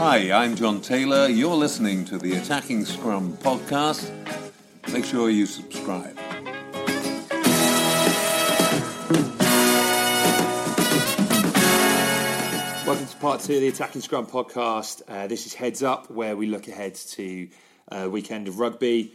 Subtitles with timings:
[0.00, 1.28] Hi, I'm John Taylor.
[1.28, 4.10] You're listening to the Attacking Scrum podcast.
[4.90, 6.16] Make sure you subscribe.
[12.86, 15.02] Welcome to part two of the Attacking Scrum podcast.
[15.06, 17.48] Uh, this is Heads Up, where we look ahead to
[17.92, 19.12] uh, weekend of rugby.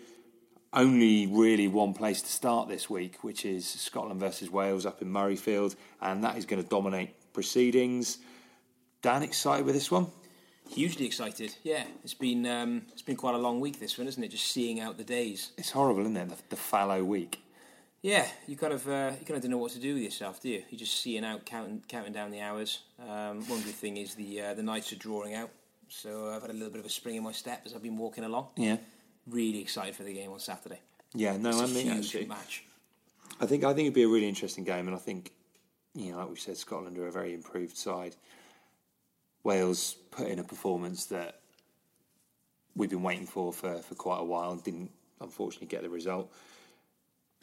[0.71, 5.07] Only really one place to start this week, which is Scotland versus Wales up in
[5.07, 8.19] Murrayfield, and that is going to dominate proceedings.
[9.01, 10.11] Dan, excited with this one?
[10.69, 11.83] Hugely excited, yeah.
[12.03, 14.29] It's been um, it's been quite a long week this one, isn't it?
[14.31, 15.51] Just seeing out the days.
[15.57, 16.29] It's horrible, isn't it?
[16.29, 17.41] The, the fallow week.
[18.01, 20.41] Yeah, you kind of uh, you kind of don't know what to do with yourself,
[20.41, 20.63] do you?
[20.69, 22.81] You're just seeing out, counting counting down the hours.
[22.99, 25.49] Um, one good thing is the uh, the nights are drawing out,
[25.87, 27.97] so I've had a little bit of a spring in my step as I've been
[27.97, 28.47] walking along.
[28.57, 28.77] Yeah,
[29.27, 30.79] Really excited for the game on Saturday.
[31.13, 31.37] yeah.
[31.37, 32.63] No, It's I mean, actually, match.
[33.39, 35.31] I think I think it'd be a really interesting game, and I think
[35.93, 38.15] you know, like we said, Scotland are a very improved side.
[39.45, 41.39] Wales put in a performance that
[42.75, 44.51] we've been waiting for for, for quite a while.
[44.51, 46.31] and Didn't unfortunately get the result.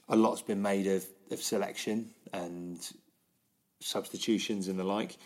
[0.08, 2.78] A lot's been made of, of selection and
[3.80, 5.16] substitutions and the like,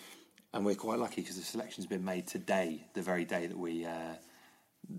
[0.53, 3.84] and we're quite lucky because the selection's been made today, the very day that we
[3.84, 4.14] uh,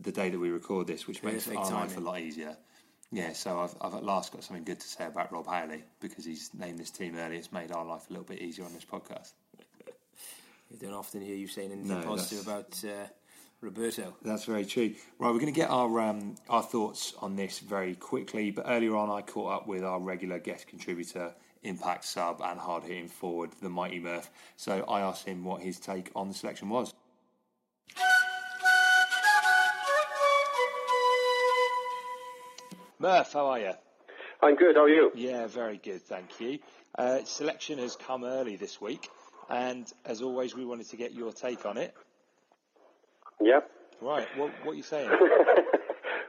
[0.01, 2.57] the day that we record this, which makes our life a lot easier.
[3.09, 6.25] Yeah, so I've, I've at last got something good to say about Rob Howley because
[6.25, 7.37] he's named this team early.
[7.37, 9.31] It's made our life a little bit easier on this podcast.
[10.71, 13.07] We don't often hear you saying anything No, positive about uh,
[13.61, 14.15] Roberto.
[14.21, 14.93] That's very true.
[15.17, 18.51] Right, we're going to get our um, our thoughts on this very quickly.
[18.51, 22.83] But earlier on, I caught up with our regular guest contributor, Impact sub, and hard
[22.83, 24.29] hitting forward, the mighty Murph.
[24.57, 26.93] So I asked him what his take on the selection was.
[32.99, 33.71] Murph, how are you?
[34.41, 34.75] I'm good.
[34.75, 35.11] How are you?
[35.15, 36.59] Yeah, very good, thank you.
[36.97, 39.09] Uh, selection has come early this week,
[39.49, 41.93] and as always, we wanted to get your take on it.
[43.41, 43.69] Yep.
[44.01, 45.09] Right, what what are you saying?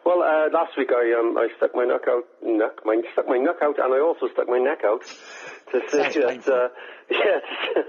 [0.09, 3.37] Well, uh, last week I um, I stuck my neck out, neck, my stuck my
[3.37, 6.73] neck out, and I also stuck my neck out to say that uh,
[7.11, 7.45] yes,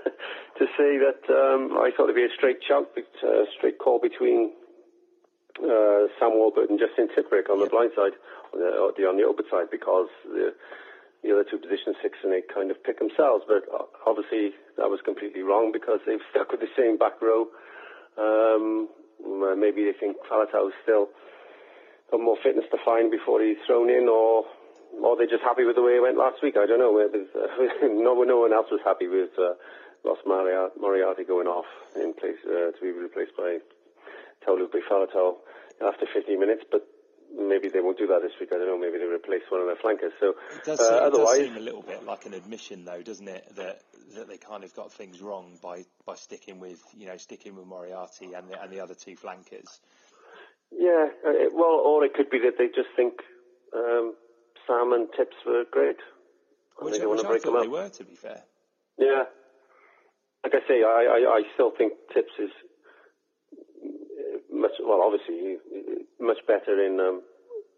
[0.60, 4.52] to say that um, I thought it'd be a straight shout, uh, straight call between
[5.64, 8.20] uh, Sam Warburton and Justin Tipuric on the blind side,
[8.52, 10.52] on the, or the on the open side, because the
[11.24, 13.44] the other two positions, six and eight, kind of pick themselves.
[13.48, 17.48] But uh, obviously that was completely wrong because they've stuck with the same back row.
[18.18, 18.88] Um,
[19.20, 21.10] uh, maybe they think Faletau's still
[22.12, 24.46] got more fitness to find before he's thrown in, or
[25.04, 26.56] or they're just happy with the way it went last week.
[26.58, 26.96] I don't know.
[26.98, 27.08] Uh,
[27.84, 29.54] no, no one else was happy with uh,
[30.26, 33.60] Moriarty, Moriarty going off in place uh, to be replaced by
[34.48, 35.36] Taulupe Faletau
[35.82, 36.88] after 15 minutes, but.
[37.38, 38.50] Maybe they won't do that this week.
[38.52, 38.78] I don't know.
[38.80, 40.12] Maybe they replace one of their flankers.
[40.20, 43.02] So, It does, uh, seem, it does seem a little bit like an admission, though,
[43.02, 43.46] doesn't it?
[43.56, 43.82] That
[44.16, 47.68] that they kind of got things wrong by, by sticking with you know sticking with
[47.68, 49.80] Moriarty and the, and the other two flankers.
[50.72, 51.10] yeah.
[51.26, 53.22] Uh, it, well, or it could be that they just think
[53.76, 54.16] um,
[54.66, 55.98] Sam and Tips were great.
[56.80, 57.64] and Which, they don't which want to I break them thought up.
[57.66, 58.42] they were, to be fair.
[58.98, 59.24] Yeah.
[60.44, 62.69] Like I say, I, I, I still think Tips is uh,
[64.60, 65.58] much, well, obviously,
[66.20, 67.22] much better in um,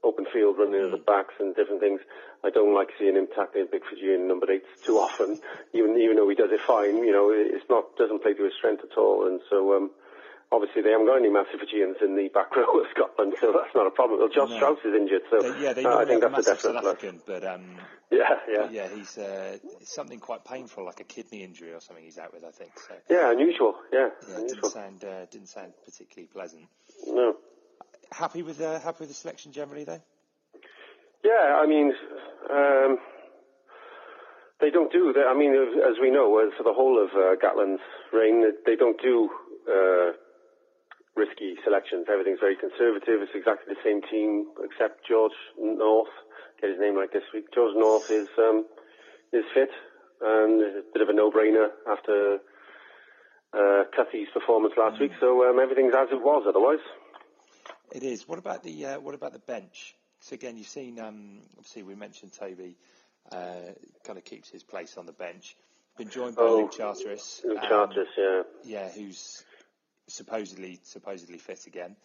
[0.03, 2.01] open field, running at the backs and different things.
[2.43, 5.39] I don't like seeing him tackling big Fijian number eights too often,
[5.73, 6.97] even even though he does it fine.
[6.97, 9.75] You know, it's not doesn't play to his strength at all, and so.
[9.75, 9.91] Um,
[10.53, 13.73] Obviously, they haven't got any massive Fijians in the back row of Scotland, so that's
[13.73, 14.19] not a problem.
[14.19, 14.57] Well, Josh No.
[14.57, 16.93] Strauss is injured, so They, yeah, they uh, I think that's a South definite plus.
[16.95, 17.63] African, but um,
[18.11, 18.19] Yeah,
[18.49, 18.57] yeah.
[18.63, 22.03] but yeah, he's uh, something quite painful, like a kidney injury or something.
[22.03, 22.71] He's out with, I think.
[22.85, 23.75] So Yeah, unusual.
[23.93, 24.47] Yeah, yeah, unusual.
[24.61, 26.63] didn't sound uh, didn't sound particularly pleasant.
[27.07, 27.37] No.
[28.11, 30.01] Happy with uh, happy with the selection generally, though.
[31.23, 31.93] Yeah, I mean,
[32.49, 32.97] um,
[34.59, 35.27] they don't do that.
[35.29, 38.99] I mean, as we know, uh, for the whole of uh, Gatland's reign, they don't
[39.01, 39.29] do
[39.71, 40.11] uh,
[41.15, 42.05] risky selections.
[42.11, 43.21] Everything's very conservative.
[43.21, 46.11] It's exactly the same team, except George North.
[46.61, 47.45] Get his name right this week.
[47.53, 48.65] George North is um,
[49.33, 49.69] is fit,
[50.21, 52.39] and it's a bit of a no-brainer after
[53.53, 55.11] uh, Cuthy's performance last week.
[55.19, 56.45] So um, everything's as it was.
[56.47, 56.83] Otherwise.
[57.91, 58.27] It is.
[58.27, 59.95] What about the uh, what about the bench?
[60.21, 60.99] So again, you've seen.
[60.99, 62.77] Um, obviously, we mentioned Toby
[63.31, 63.73] uh,
[64.05, 65.55] kind of keeps his place on the bench.
[65.97, 67.41] Been joined by Oh, Luke Charteris.
[67.43, 68.41] Luke um, Charters, yeah.
[68.63, 69.43] Yeah, who's
[70.11, 71.95] supposedly supposedly fit again.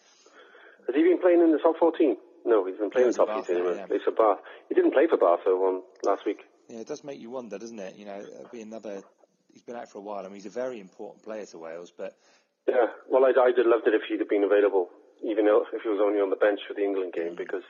[0.87, 2.15] Has he been playing in the top 14?
[2.45, 3.63] No, he's been playing in the top Bath 14.
[3.63, 3.85] now, He yeah.
[3.87, 4.39] plays for Bath.
[4.69, 6.39] He didn't play for Bath though on last week.
[6.69, 7.95] Yeah, it does make you wonder, doesn't it?
[7.95, 9.01] You know, it'll be another.
[9.51, 10.19] He's been out for a while.
[10.19, 12.15] I mean, he's a very important player to Wales, but
[12.67, 14.89] Yeah, well, I'd, I'd have loved it if he'd have been available,
[15.23, 17.37] even if he was only on the bench for the England game, mm.
[17.37, 17.63] because,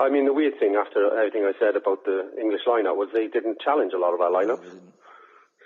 [0.00, 3.26] I mean, the weird thing after everything I said about the English lineup was they
[3.26, 4.62] didn't challenge a lot of our lineups.
[4.64, 4.94] he didn't.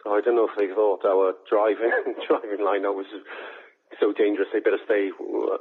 [0.02, 1.92] So I don't know if they thought our driving
[2.26, 3.06] driving lineup was
[4.00, 5.10] so dangerous they better stay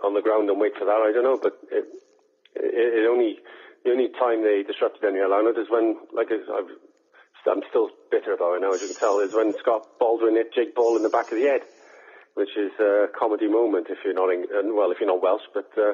[0.04, 1.02] on the ground and wait for that.
[1.02, 1.86] I don't know, but it,
[2.56, 3.40] it, it only
[3.84, 6.70] the only time they disrupted any lineup is when, like I've,
[7.50, 10.54] I'm still bitter about it now, as you can tell, is when Scott Baldwin hit
[10.54, 11.62] Jake Ball in the back of the head,
[12.36, 14.46] which is a comedy moment if you're not, in,
[14.76, 15.70] well, if you're not Welsh, but.
[15.78, 15.94] Uh,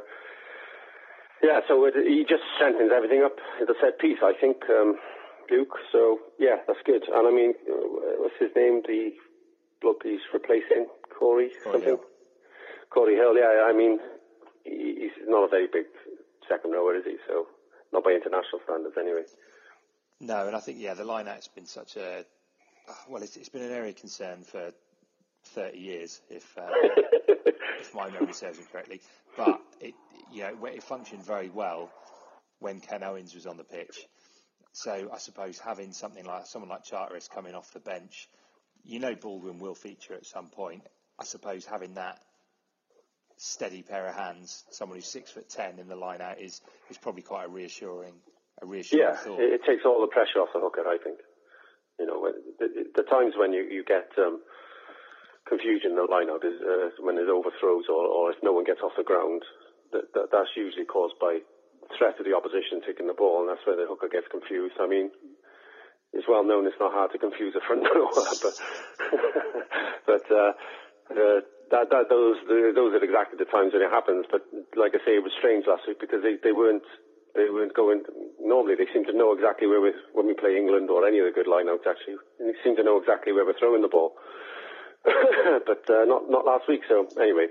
[1.42, 4.98] yeah, so it, he just strengthens everything up in the set piece, I think, um,
[5.52, 5.78] Luke.
[5.92, 7.04] So yeah, that's good.
[7.08, 8.82] And I mean, uh, what's his name?
[8.86, 9.12] The
[9.80, 10.88] bloke he's replacing,
[11.18, 11.84] Corey, something.
[11.84, 12.02] Hill.
[12.98, 13.38] Corey Hill.
[13.38, 14.00] Yeah, I mean,
[14.64, 15.86] he's not a very big
[16.50, 17.18] second rower, is he?
[17.28, 17.46] So
[17.94, 19.22] not by international standards, anyway.
[20.20, 22.26] No, and I think yeah, the line out's been such a
[23.08, 24.72] well, it's, it's been an area of concern for
[25.54, 26.70] 30 years, if uh,
[27.80, 29.02] if my memory serves me correctly.
[29.38, 29.94] But it
[30.34, 31.92] you know it functioned very well
[32.60, 34.08] when Ken Owens was on the pitch.
[34.74, 38.28] So I suppose having something like someone like Charteris coming off the bench,
[38.84, 40.82] you know Baldwin will feature at some point.
[41.20, 42.20] I suppose having that
[43.38, 46.98] steady pair of hands, someone who's six foot ten in the line out is is
[46.98, 48.14] probably quite a reassuring
[48.62, 49.40] a reassuring yeah, thought.
[49.40, 51.20] it, it takes all the pressure off the hooker, I think.
[52.00, 52.30] You know,
[52.60, 54.42] the, the times when you, you get um,
[55.50, 58.82] confusion in the lineup is uh, when there's overthrows or, or if no one gets
[58.82, 59.42] off the ground.
[59.94, 61.40] That, that, that's usually caused by
[61.98, 64.76] threat of the opposition taking the ball, and that's where the hooker gets confused.
[64.82, 65.10] I mean,
[66.12, 68.12] it's well known it's not hard to confuse a front rower,
[68.44, 68.56] but
[70.06, 70.52] but uh,
[71.16, 71.40] uh,
[71.72, 74.26] that, that those those are exactly the times when it happens.
[74.32, 76.86] But like I say, it was strange last week because they, they weren't
[77.36, 78.04] they weren't going.
[78.40, 81.26] Normally, they seem to know exactly where we when we play England or any of
[81.26, 81.86] the good lineouts.
[81.86, 84.16] Actually, they seem to know exactly where we're throwing the ball.
[85.06, 86.82] but uh, not not last week.
[86.88, 87.48] So anyway,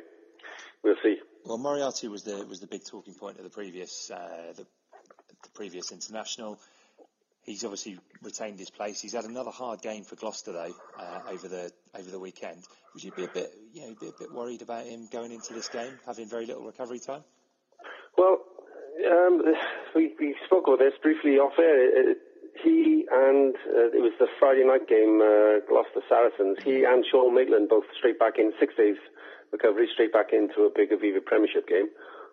[0.82, 1.16] we'll see.
[1.44, 5.50] Well, Moriarty was the was the big talking point of the previous uh, the, the
[5.54, 6.58] previous international.
[7.46, 9.00] He's obviously retained his place.
[9.00, 12.64] He's had another hard game for Gloucester though uh, over the over the weekend.
[12.92, 15.54] Would you be a bit you know be a bit worried about him going into
[15.54, 17.22] this game having very little recovery time?
[18.18, 18.42] Well,
[19.06, 19.42] um,
[19.94, 22.14] we, we spoke about this briefly off air.
[22.64, 26.58] He and uh, it was the Friday night game, uh, Gloucester Saracens.
[26.64, 28.96] He and Sean Maitland both straight back in six days
[29.52, 31.92] recovery, straight back into a big Aviva Premiership game.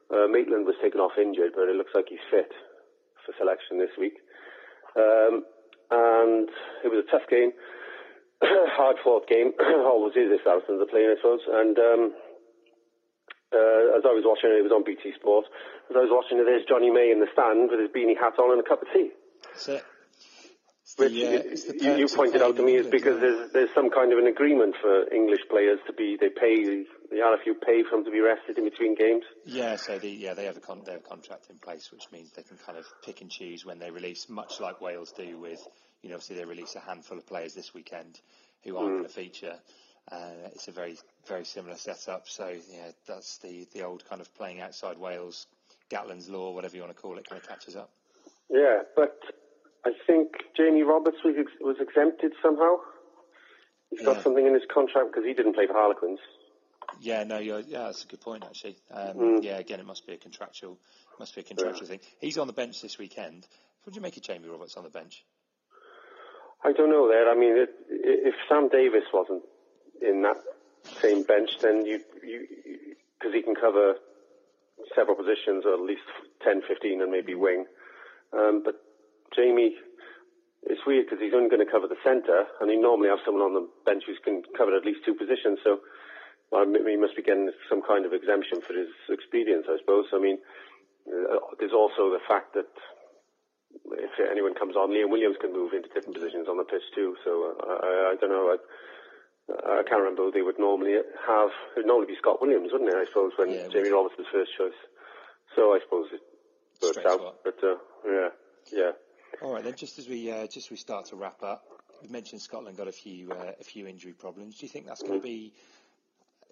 [0.10, 2.52] Uh, Maitland was taken off injured, but it looks like he's fit
[3.26, 4.18] for selection this week.
[4.96, 5.44] Um,
[5.92, 6.50] and
[6.84, 7.52] it was a tough game,
[8.78, 9.54] hard fought game.
[9.60, 11.42] Always is if Saracens are playing, I suppose.
[11.48, 12.02] And um,
[13.54, 15.46] uh, as I was watching it, it was on BT Sport.
[15.90, 18.38] As I was watching it, there's Jonny May in the stand with his beanie hat
[18.42, 19.14] on and a cup of tea.
[19.46, 19.84] That's it.
[20.98, 24.20] Which you, you, you pointed out to me is because there's there's some kind of
[24.20, 28.12] an agreement for English players to be they pay the RFU pay for them to
[28.12, 29.24] be rested in between games.
[29.46, 32.12] Yeah, so the, yeah they have a con- they have a contract in place, which
[32.12, 35.40] means they can kind of pick and choose when they release, much like Wales do
[35.40, 35.66] with
[36.04, 38.20] you know obviously they release a handful of players this weekend
[38.64, 38.98] who aren't mm.
[38.98, 39.56] going to feature.
[40.12, 40.98] Uh, it's a very
[41.28, 42.30] very similar setup.
[42.30, 45.48] So yeah, that's the the old kind of playing outside Wales,
[45.90, 47.90] Gatland's law, whatever you want to call it, kind of catches up.
[48.50, 49.18] Yeah, but
[49.86, 52.78] I think Jamie Roberts was ex- was exempted somehow.
[53.90, 54.24] He's got yeah.
[54.24, 56.20] something in his contract because he didn't play for Harlequins.
[57.00, 58.78] Yeah, no, yeah, that's a good point actually.
[58.92, 59.44] Um, mm.
[59.44, 60.78] Yeah, again, it must be a contractual,
[61.20, 61.98] must be a contractual yeah.
[61.98, 62.00] thing.
[62.20, 63.46] He's on the bench this weekend.
[63.84, 65.24] What do you make of Jamie Roberts on the bench?
[66.64, 67.30] I don't know there.
[67.30, 69.44] I mean, it, if Sam Davies wasn't
[70.02, 70.38] in that
[71.02, 72.48] same bench, then you you
[73.20, 73.96] because he can cover
[74.96, 76.04] several positions, or at least
[76.44, 77.66] 10, 15, and maybe wing.
[78.34, 78.83] Um, but
[79.36, 79.76] Jamie,
[80.64, 83.44] it's weird because he's only going to cover the centre, and he normally have someone
[83.44, 85.60] on the bench who can cover at least two positions.
[85.64, 85.80] So
[86.54, 90.06] well, he must be getting some kind of exemption for his experience, I suppose.
[90.14, 90.38] I mean,
[91.10, 92.70] uh, there's also the fact that
[93.98, 97.18] if anyone comes on, Liam Williams can move into different positions on the pitch too.
[97.26, 98.54] So uh, I, I don't know.
[98.54, 98.58] I,
[99.50, 101.50] I can't remember who they would normally have.
[101.76, 102.96] It would normally be Scott Williams, wouldn't it?
[102.96, 104.78] I suppose when yeah, Jamie Roberts was first choice.
[105.56, 106.22] So I suppose it
[106.82, 107.44] works out.
[107.44, 108.30] But uh, yeah,
[108.72, 108.92] yeah.
[109.42, 109.76] All right, then.
[109.76, 111.66] Just as we uh, just as we start to wrap up,
[112.02, 114.58] you mentioned Scotland got a few uh, a few injury problems.
[114.58, 115.54] Do you think that's going to be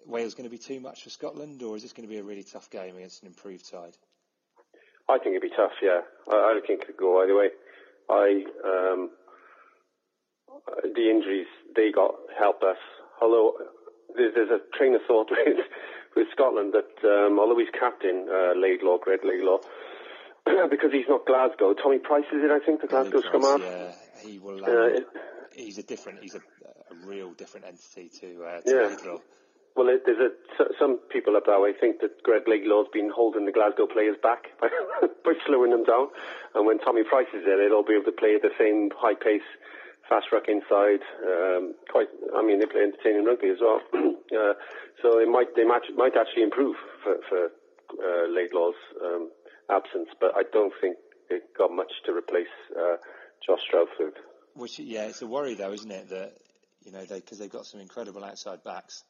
[0.06, 2.22] Wales going to be too much for Scotland, or is this going to be a
[2.22, 3.96] really tough game against an improved side?
[5.08, 5.72] I think it'd be tough.
[5.82, 7.48] Yeah, I, I don't think it could go either way.
[8.10, 9.10] I um,
[10.82, 12.78] the injuries they got help us.
[13.20, 13.54] Although
[14.16, 15.66] there's, there's a train of thought with
[16.16, 19.58] with Scotland that um, although he's captain uh, Laidlaw, Greg Laidlaw
[20.70, 21.74] because he's not Glasgow.
[21.74, 22.50] Tommy Price is it?
[22.50, 23.60] I think the Glasgow scrum half.
[23.60, 23.92] Yeah,
[24.24, 24.64] he will.
[24.64, 25.00] Um, uh,
[25.54, 26.20] he's a different.
[26.20, 28.96] He's a, a real different entity to, uh, to yeah.
[28.96, 29.18] Laidlaw.
[29.74, 33.46] Well, it, there's a, some people up that way think that Greg Laidlaw's been holding
[33.46, 34.68] the Glasgow players back by,
[35.24, 36.08] by slowing them down,
[36.54, 39.16] and when Tommy Price is there, they'll be able to play at the same high
[39.16, 39.46] pace
[40.08, 41.00] fast ruck inside.
[41.24, 43.80] Um, quite, I mean, they play entertaining rugby as well.
[43.96, 44.54] uh,
[45.00, 47.40] so it might they might, might actually improve for, for
[47.96, 49.30] uh, Laidlaw's um,
[49.70, 50.96] absence, but I don't think
[51.28, 52.96] they've got much to replace uh,
[53.44, 54.16] Josh Strouthford.
[54.54, 56.10] Which, yeah, it's a worry though, isn't it?
[56.10, 56.34] That
[56.84, 59.04] you know, because they, have got some incredible outside backs.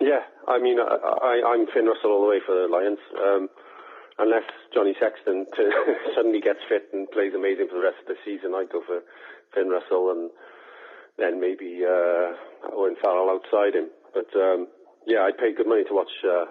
[0.00, 2.98] Yeah, I mean, I, I, I'm Finn Russell all the way for the Lions.
[3.14, 3.48] Um,
[4.18, 5.46] unless Johnny Sexton
[6.16, 9.00] suddenly gets fit and plays amazing for the rest of the season, I'd go for
[9.54, 10.30] Finn Russell and
[11.18, 13.90] then maybe uh, Owen Farrell outside him.
[14.12, 14.68] But um,
[15.06, 16.46] yeah, I'd pay good money to watch uh,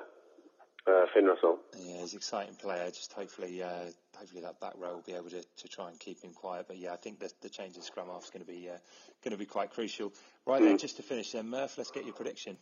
[0.87, 1.59] uh, Finn Russell.
[1.77, 2.87] Yeah, he's an exciting player.
[2.87, 3.85] Just hopefully, uh,
[4.17, 6.65] hopefully that back row will be able to, to try and keep him quiet.
[6.67, 8.77] But yeah, I think the, the change in scrum half is going to be uh,
[9.23, 10.13] going to be quite crucial.
[10.45, 10.65] Right mm.
[10.65, 12.57] then, just to finish then, Murph, let's get your prediction.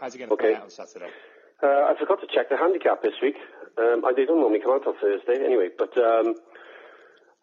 [0.00, 0.52] How's it going to okay.
[0.52, 1.10] play out on Saturday?
[1.62, 3.36] Uh, I forgot to check the handicap this week.
[3.78, 6.34] Um, I they don't normally come out on Thursday anyway, but um,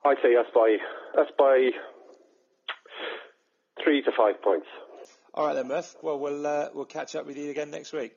[0.05, 0.77] I'd say that's by
[1.19, 1.71] us by
[3.83, 4.67] three to five points.
[5.33, 5.95] All right then, Murph.
[6.01, 8.13] Well, we'll uh, we'll catch up with you again next week.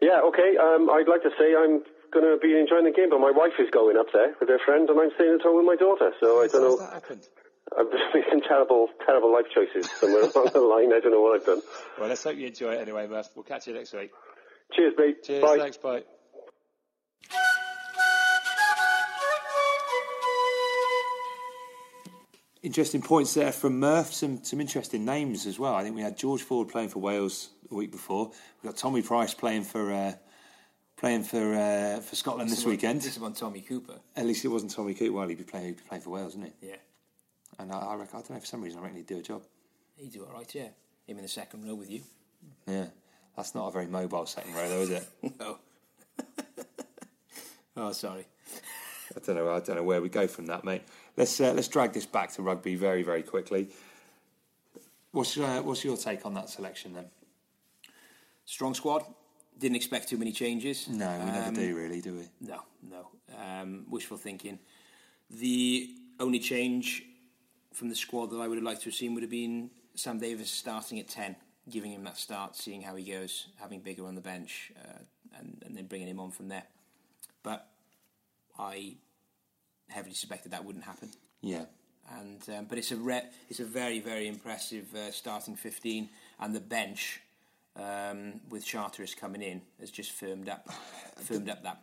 [0.00, 0.56] Yeah, okay.
[0.56, 3.56] Um, I'd like to say I'm going to be enjoying the game, but my wife
[3.58, 6.12] is going up there with her friend, and I'm staying at home with my daughter.
[6.20, 6.76] So I don't know.
[6.76, 7.28] What's that happened?
[7.78, 10.92] I'm just making terrible, terrible life choices somewhere along the line.
[10.92, 11.62] I don't know what I've done.
[11.98, 13.28] Well, let's hope you enjoy it anyway, Murph.
[13.34, 14.12] We'll catch you next week.
[14.72, 15.24] Cheers, mate.
[15.24, 15.42] Cheers.
[15.42, 15.58] Bye.
[15.58, 15.76] Thanks.
[15.78, 16.02] Bye.
[22.62, 24.12] Interesting points there from Murph.
[24.12, 25.74] Some some interesting names as well.
[25.74, 28.26] I think we had George Ford playing for Wales a week before.
[28.62, 30.14] We've got Tommy Price playing for uh,
[30.96, 33.02] playing for uh, for Scotland this, this weekend.
[33.02, 34.00] This is on Tommy Cooper.
[34.16, 35.12] At least it wasn't Tommy Cooper.
[35.12, 36.68] Well, he'd be playing, he'd be playing for Wales, wouldn't he?
[36.68, 36.76] Yeah.
[37.58, 39.22] And I, I, reckon, I don't know for some reason I reckon he'd do a
[39.22, 39.42] job.
[39.96, 40.52] He'd do all right.
[40.54, 40.68] Yeah.
[41.06, 42.02] Him in the second row with you.
[42.66, 42.86] Yeah.
[43.36, 45.08] That's not a very mobile second row, though, is it?
[45.38, 45.58] no.
[47.76, 48.26] oh, sorry.
[49.14, 49.50] I don't know.
[49.50, 50.82] I don't know where we go from that, mate.
[51.16, 53.68] Let's uh, let's drag this back to rugby very very quickly.
[55.12, 57.06] What's uh, what's your take on that selection then?
[58.44, 59.02] Strong squad.
[59.58, 60.86] Didn't expect too many changes.
[60.86, 62.28] No, we um, never do, really, do we?
[62.46, 63.08] No, no.
[63.42, 64.58] Um, wishful thinking.
[65.30, 67.02] The only change
[67.72, 70.18] from the squad that I would have liked to have seen would have been Sam
[70.18, 71.36] Davies starting at ten,
[71.70, 74.98] giving him that start, seeing how he goes, having Biggar on the bench, uh,
[75.38, 76.64] and, and then bringing him on from there.
[77.42, 77.66] But
[78.58, 78.96] I
[79.88, 81.10] heavily suspected that wouldn't happen.
[81.40, 81.64] Yeah.
[82.18, 86.54] And um, but it's a re- it's a very very impressive uh, starting fifteen, and
[86.54, 87.20] the bench
[87.74, 90.68] um, with Charteris coming in has just firmed up
[91.16, 91.82] firmed up that.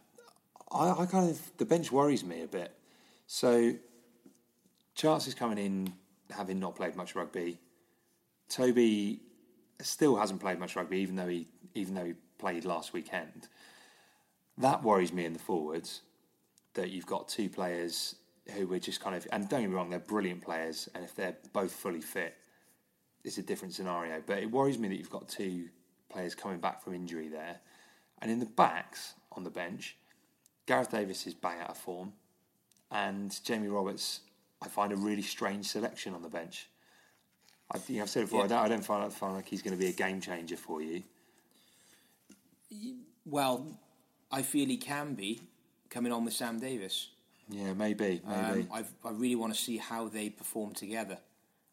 [0.72, 2.74] I, I kind of the bench worries me a bit.
[3.28, 3.74] So
[4.96, 5.94] Charles is coming in
[6.30, 7.60] having not played much rugby.
[8.48, 9.20] Toby
[9.82, 13.48] still hasn't played much rugby, even though he even though he played last weekend.
[14.58, 16.02] That worries me in the forwards
[16.74, 18.16] that you've got two players
[18.54, 21.16] who were just kind of, and don't get me wrong, they're brilliant players, and if
[21.16, 22.36] they're both fully fit,
[23.24, 24.22] it's a different scenario.
[24.26, 25.70] But it worries me that you've got two
[26.10, 27.60] players coming back from injury there.
[28.22, 29.98] And in the backs on the bench,
[30.66, 32.14] Gareth Davies is bang out of form,
[32.92, 34.22] and Jamie Roberts,
[34.62, 36.68] I find a really strange selection on the bench.
[37.72, 38.46] I, you know, I've said it before, yeah.
[38.46, 40.82] I, don't, I don't find, find like he's going to be a game changer for
[40.82, 41.04] you.
[43.26, 43.68] Well,
[44.32, 45.42] I feel he can be
[45.94, 47.10] coming on with Sam Davies.
[47.50, 48.22] Yeah, maybe.
[48.28, 48.68] maybe.
[48.72, 51.18] Um, i really want to see how they perform together.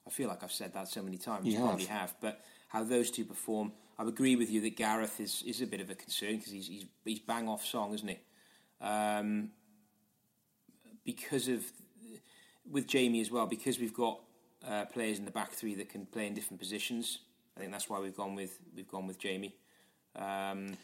[0.07, 1.47] I feel like I've said that so many times.
[1.47, 3.73] You, probably have, but how those two perform.
[3.99, 6.67] I agree with you that Gareth is, is a bit of a concern because he's,
[6.67, 8.19] he's he's bang off song, isn't he?
[8.81, 9.51] Um,
[11.05, 11.65] because of
[12.71, 14.21] with Jamie as well, because we've got
[14.67, 17.19] uh, players in the back three that can play in different positions.
[17.57, 19.55] I think that's why we've gone with we've gone with Jamie.
[20.17, 20.77] Um,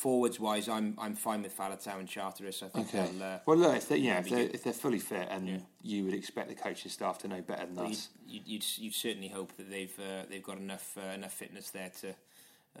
[0.00, 2.62] forwards wise, I'm I'm fine with Faletau and Charteris.
[2.62, 2.88] I think.
[2.88, 3.10] Okay.
[3.22, 5.58] Uh, well, look, if they're, yeah, if they're, if they're fully fit, and yeah.
[5.82, 8.08] you would expect the coaching staff to know better than well, us.
[8.26, 11.92] You'd, you'd, you'd, certainly hope that they've uh, they've got enough uh, enough fitness there
[12.00, 12.08] to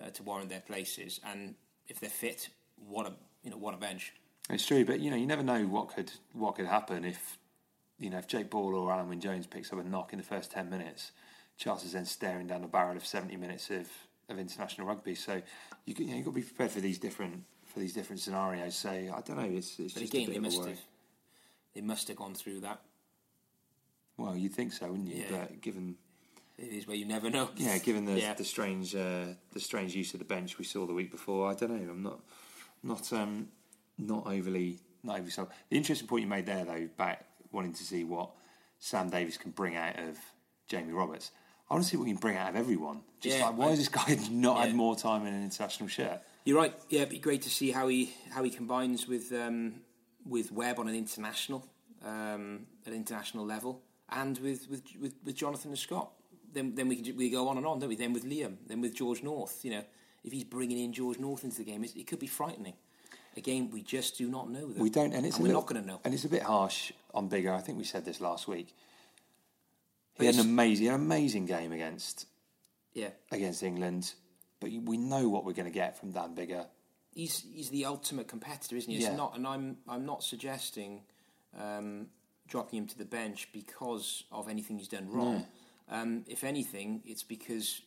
[0.02, 1.54] uh, to warrant their places, and
[1.88, 2.48] if they're fit,
[2.88, 3.12] what a
[3.44, 4.14] you know what a bench.
[4.48, 7.38] It's true, but you know you never know what could what could happen if
[7.98, 10.24] you know if Jake Ball or Alun Wyn Jones picks up a knock in the
[10.24, 11.12] first ten minutes.
[11.58, 13.88] Charles is then staring down the barrel of seventy minutes of
[14.30, 15.14] of international rugby.
[15.14, 15.42] So
[15.86, 18.76] you, you know, you've got to be prepared for these different for these different scenarios.
[18.76, 19.56] So I don't know.
[19.56, 20.70] It's, it's but just again, a bit they of must a worry.
[20.70, 20.80] have
[21.74, 22.80] they must have gone through that.
[24.16, 25.22] Well, you'd think so, wouldn't you?
[25.22, 25.38] Yeah.
[25.40, 25.96] But given
[26.58, 27.48] it is where you never know.
[27.56, 28.34] Yeah, given the yeah.
[28.34, 31.54] the strange uh, the strange use of the bench we saw the week before, I
[31.54, 31.90] don't know.
[31.90, 32.20] I'm not
[32.82, 33.48] not um,
[33.98, 35.48] not overly not overly sold.
[35.70, 37.18] The interesting point you made there, though, about
[37.50, 38.30] wanting to see what
[38.78, 40.18] Sam Davies can bring out of
[40.68, 41.30] Jamie Roberts.
[41.70, 43.02] I want to see what we can bring out of everyone.
[43.20, 44.66] Just yeah, like, why has this guy not yeah.
[44.66, 46.20] had more time in an international shirt?
[46.44, 46.74] You're right.
[46.88, 49.74] Yeah, it'd be great to see how he how he combines with um,
[50.26, 51.64] with Webb on an international
[52.04, 56.10] um, an international level, and with, with, with, with Jonathan and Scott.
[56.52, 57.96] Then, then we can we go on and on, don't we?
[57.96, 59.64] Then with Liam, then with George North.
[59.64, 59.84] You know,
[60.24, 62.74] if he's bringing in George North into the game, it, it could be frightening.
[63.36, 64.66] Again, we just do not know.
[64.66, 64.82] That.
[64.82, 66.00] We don't, and it's and we're little- not going to know.
[66.04, 67.54] And it's a bit harsh on Biggar.
[67.54, 68.74] I think we said this last week.
[70.20, 72.26] But He had an amazing, an amazing game against
[72.92, 74.12] Yeah, against England,
[74.60, 76.66] but we know what we're going to get from Dan Biggar.
[77.14, 78.98] he's he's the ultimate competitor, isn't he?
[78.98, 79.16] It's Yeah.
[79.16, 81.02] not, and I'm I'm not suggesting
[81.58, 82.08] um,
[82.46, 85.46] dropping him to the bench because of anything he's done wrong.
[85.88, 87.80] Um, if anything, it's because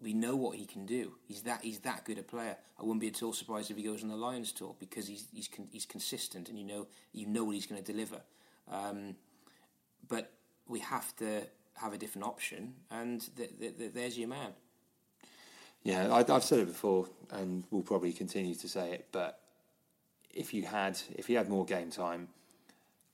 [0.00, 1.14] we know what he can do.
[1.26, 2.56] He's that he's that good a player.
[2.78, 5.26] I wouldn't be at all surprised if he goes on the Lions tour because he's
[5.34, 8.20] he's con- he's consistent and you know you know what he's going to deliver.
[8.70, 9.16] Um,
[10.08, 10.32] but
[10.68, 11.42] we have to
[11.76, 14.52] have a different option, and th- th- th- there's your man.
[15.82, 19.06] Yeah, I, I've said it before, and we'll probably continue to say it.
[19.12, 19.40] But
[20.30, 22.28] if you had, if he had more game time,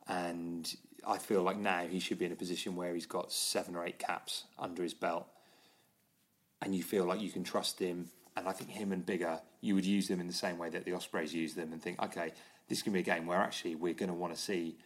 [0.08, 0.75] and
[1.06, 3.84] I feel like now he should be in a position where he's got seven or
[3.86, 5.26] eight caps under his belt,
[6.60, 8.10] and you feel like you can trust him.
[8.36, 10.84] And I think him and Biggar, you would use them in the same way that
[10.84, 12.32] the Ospreys use them, and think, okay,
[12.68, 14.76] this can be a game where actually we're going to want to see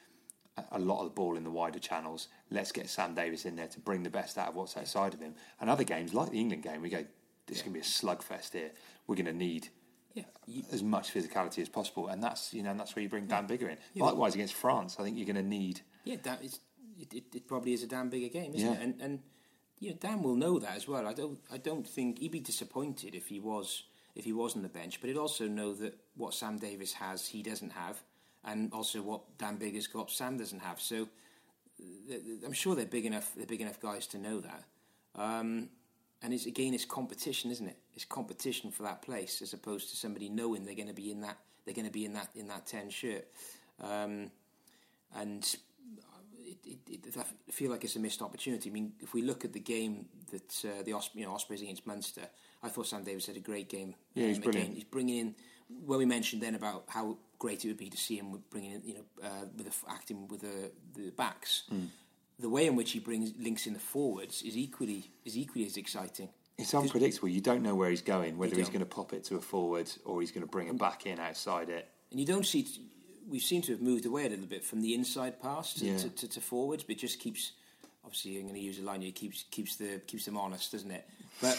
[0.73, 2.29] a- lot of the ball in the wider channels.
[2.51, 5.21] Let's get Sam Davies in there to bring the best out of what's outside of
[5.21, 5.35] him.
[5.61, 7.05] And other games, like the England game, we go,
[7.47, 8.71] this is going to be a slugfest here.
[9.07, 9.69] We're going to need
[10.15, 13.09] Yeah, you, as much physicality as possible, and that's you know and that's where you
[13.09, 13.79] bring Dan Biggar in.
[13.97, 15.81] Likewise against France, I think you're going to need.
[16.05, 16.61] Yeah, Dan, it's,
[16.99, 18.75] it, it, it probably is a Dan Biggar game, isn't Yeah.
[18.79, 18.83] it?
[18.83, 19.21] And and
[19.79, 21.07] you know, Dan will know that as well.
[21.07, 24.63] I don't I don't think he'd be disappointed if he was if he was on
[24.63, 28.03] the bench, but he'd also know that what Sam Davies has, he doesn't have,
[28.45, 30.81] and also what Dan Biggar's got, Sam doesn't have.
[30.81, 31.09] So
[32.09, 33.33] th- I'm sure they're big enough.
[33.37, 34.65] They're big enough guys to know that.
[35.15, 35.69] Um,
[36.23, 37.79] and it's again, it's competition, isn't it?
[37.95, 41.21] It's competition for that place, as opposed to somebody knowing they're going to be in
[41.23, 41.39] that.
[41.65, 43.27] They're going to be in that in that ten shirt.
[43.83, 44.31] Um,
[45.17, 45.43] and
[46.47, 48.71] it, it, it, I feel like it's a missed opportunity.
[48.71, 51.63] I mean, if we look at the game that uh, the Os- you know Ospreys
[51.63, 52.23] against Munster,
[52.63, 53.95] I thought Sam Davies had a great game.
[54.15, 54.67] Yeah, he's Um, brilliant.
[54.67, 55.35] Again, he's bringing in.
[55.87, 58.83] When we mentioned then about how great it would be to see him bringing in,
[58.85, 61.63] you know, uh, with the, acting with the the backs.
[61.69, 61.87] Hmm.
[62.39, 65.77] The way in which he brings links in the forwards is equally is equally as
[65.77, 66.29] exciting.
[66.59, 67.29] It's unpredictable.
[67.29, 69.91] You don't know where he's going, whether he's going to pop it to a forward
[70.05, 71.89] or he's going to bring it back in outside it.
[72.11, 72.67] And you don't see.
[73.29, 75.97] We seem to have moved away a little bit from the inside pass to, Yeah.
[75.99, 77.53] to, to, to forwards, but it just keeps.
[78.05, 79.13] Obviously, I'm going to use a line here.
[79.13, 81.07] Keeps keeps the keeps them honest, doesn't it?
[81.41, 81.57] But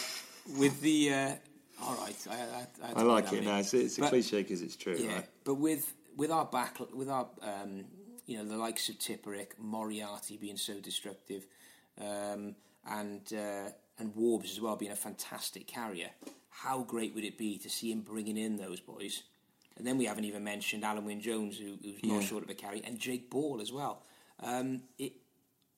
[0.58, 1.34] with the uh,
[1.82, 3.58] all right, I, I, I, I like it now.
[3.58, 4.96] It's, it's a cliche because it's true.
[4.98, 5.28] Yeah, Right?
[5.44, 7.84] but with with our back, with our um,
[8.26, 11.46] you know the likes of Tipuric, Moriarty being so destructive,
[12.00, 12.54] um,
[12.86, 16.10] and uh, and Warbs as well being a fantastic carrier.
[16.50, 19.22] How great would it be to see him bringing in those boys?
[19.78, 22.26] And then we haven't even mentioned Alun Wyn Jones, who, who's not Yeah.
[22.28, 24.02] short of a carry, and Jake Ball as well.
[24.40, 25.14] Um, it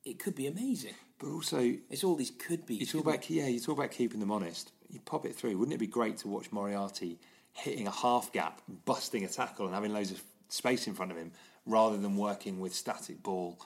[0.04, 0.94] it could be amazing.
[1.18, 2.74] But also, It's all these could be.
[2.74, 4.72] you talk about yeah, you talk about keeping them honest.
[4.90, 5.56] You pop it through.
[5.58, 7.18] Wouldn't it be great to watch Moriarty
[7.52, 11.16] hitting a half gap, busting a tackle, and having loads of space in front of
[11.18, 11.32] him,
[11.66, 13.58] rather than working with static ball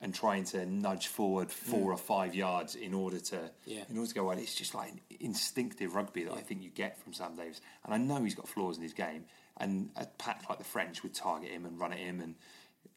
[0.00, 3.84] and trying to nudge forward four or five yards in order to Yeah.
[3.88, 4.38] in order to go wide.
[4.38, 7.60] It's just like instinctive rugby that I think you get from Sam Davies.
[7.84, 9.24] And I know he's got flaws in his game.
[9.56, 12.20] And a pack like the French would target him and run at him.
[12.20, 12.34] And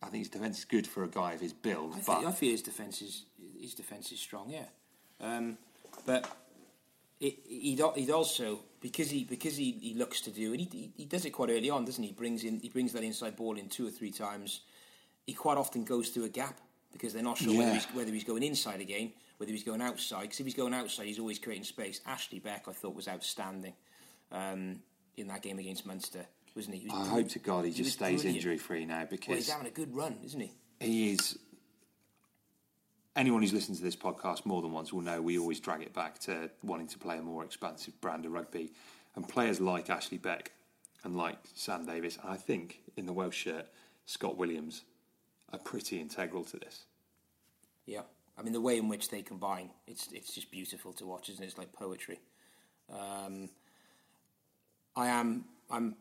[0.02, 1.94] I think his defence is good for a guy of his build.
[1.94, 3.26] I, but think, I feel his defence is
[3.62, 4.66] his defence is strong, yeah.
[5.22, 5.58] Um,
[6.06, 6.30] but
[7.20, 10.92] it, he'd, he'd also because he because he, he looks to do and he, he
[10.98, 12.10] he does it quite early on, doesn't he?
[12.10, 14.62] He brings in he brings that inside ball in two or three times.
[15.28, 16.60] He quite often goes through a gap
[16.92, 20.22] because they're not sure whether he's whether he's going inside again, whether he's going outside.
[20.24, 22.02] Because if he's going outside, he's always creating space.
[22.06, 23.74] Ashley Beck, I thought, was outstanding
[24.32, 24.80] um,
[25.18, 26.82] in that game against Munster, wasn't he?
[26.82, 27.22] he was I brilliant.
[27.24, 28.38] hope to God he was just stays brilliant.
[28.38, 30.52] injury free now Well, because he's having a good run, isn't he?
[30.80, 31.38] he is.
[33.20, 35.94] Anyone who's listened to this podcast more than once will know we always drag it
[35.94, 38.72] back to wanting to play a more expansive brand of rugby.
[39.14, 40.54] And players like Ashley Beck
[41.04, 43.66] and like Sam Davies, and I think in the Welsh shirt,
[44.06, 44.84] Scott Williams,
[45.52, 46.86] are pretty integral to this.
[47.86, 48.04] Yeah,
[48.38, 51.44] I mean the way in which they combine, it's it's just beautiful to watch, isn't
[51.44, 51.48] it?
[51.48, 52.22] It's like poetry.
[52.90, 53.50] Um,
[54.96, 55.98] I am I'm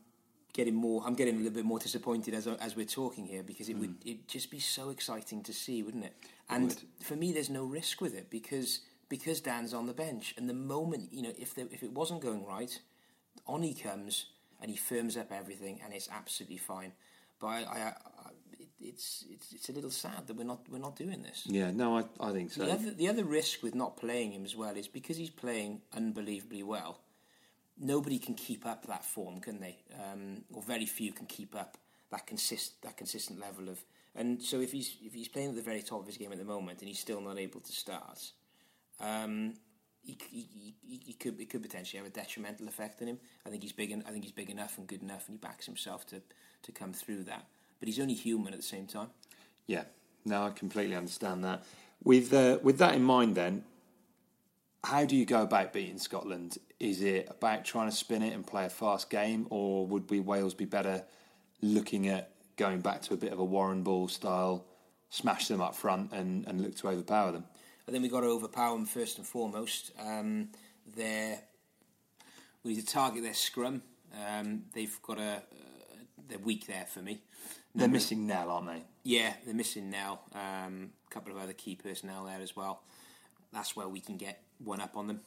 [0.53, 3.69] getting more I'm getting a little bit more disappointed as as we're talking here because
[3.69, 6.15] it would it just be so exciting to see, wouldn't it?
[6.51, 10.49] And for me, there's no risk with it because because Dan's on the bench, and
[10.49, 12.79] the moment you know if there, if it wasn't going right,
[13.47, 14.27] on he comes
[14.61, 16.93] and he firms up everything, and it's absolutely fine.
[17.39, 18.31] But I, I, I
[18.81, 21.43] it's it's it's a little sad that we're not we're not doing this.
[21.47, 22.65] Yeah, no, I, I think so.
[22.65, 25.83] The other, the other risk with not playing him as well is because he's playing
[25.95, 27.01] unbelievably well.
[27.81, 29.79] Nobody can keep up that form, can they?
[29.95, 31.79] Um, or very few can keep up
[32.11, 33.85] that consist that consistent level of,
[34.19, 36.39] And so if he's if he's playing at the very top of his game at
[36.39, 38.33] the moment and he's still not able to start,
[38.99, 39.55] um,
[40.03, 43.19] he, he, he, he could it could potentially have a detrimental effect on him.
[43.47, 43.93] I think he's big.
[43.93, 46.21] I think he's big enough and good enough, and he backs himself to
[46.63, 47.47] to come through that.
[47.79, 49.11] But he's only human at the same time.
[49.69, 49.85] Yeah,
[50.25, 51.63] no, I completely understand that.
[52.03, 53.63] With uh, with that in mind, then,
[54.83, 56.59] how do you go about beating Scotland?
[56.81, 60.19] Is it about trying to spin it and play a fast game, or would we
[60.19, 61.05] Wales be better
[61.63, 64.67] looking at going back to a bit of a Warrenball style,
[65.09, 67.45] smash them up front and, and look to overpower them?
[67.89, 69.93] I think we've got to overpower them first and foremost.
[69.99, 70.51] Um,
[70.95, 71.39] they're,
[72.63, 73.83] we need to target their scrum.
[74.29, 75.41] Um, they've got a uh,
[76.29, 77.23] they're weak there for me.
[77.75, 78.83] They're missing Nel, aren't they?
[79.05, 80.21] Yeah, they're missing Nel.
[80.35, 82.83] Um, a couple of other key personnel there as well.
[83.53, 85.21] That's where we can get one up on them.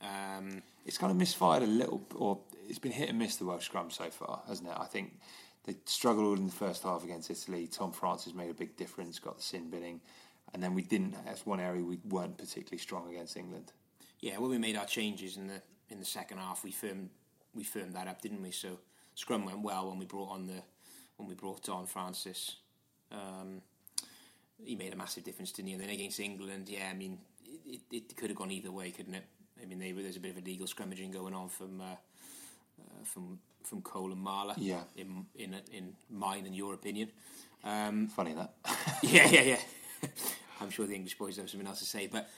[0.00, 3.64] Um, It's kind of misfired a little, or it's been hit and miss the Welsh
[3.64, 4.76] scrum so far, hasn't it?
[4.78, 5.18] I think
[5.66, 7.66] they struggled in the first half against Italy.
[7.66, 10.00] Tom Francis made a big difference, got the sin binning,
[10.54, 11.14] and then we didn't.
[11.24, 13.72] That's one area we weren't particularly strong against England.
[14.20, 17.10] yeah, when we made our changes in the in the second half, we firmed
[17.54, 18.52] we firmed that up, didn't we?
[18.52, 18.78] So
[19.14, 20.62] scrum went well when we brought on the
[21.16, 22.56] when we brought on Francis.
[23.10, 23.62] Um,
[24.62, 25.74] he made a massive difference, didn't he?
[25.74, 27.18] And then against England, yeah, I mean,
[27.66, 29.24] it, it, could have gone either way, couldn't it?
[29.62, 33.38] I mean, were- there's a bit of illegal scrummaging going on from uh, uh, from
[33.66, 34.54] from Cole and Marler.
[34.56, 34.80] Yeah.
[34.96, 37.10] In in in mine and your opinion.
[37.64, 38.54] Um, Funny that.
[39.02, 39.60] yeah, yeah, yeah.
[40.60, 42.28] I'm sure the English boys have something else to say, but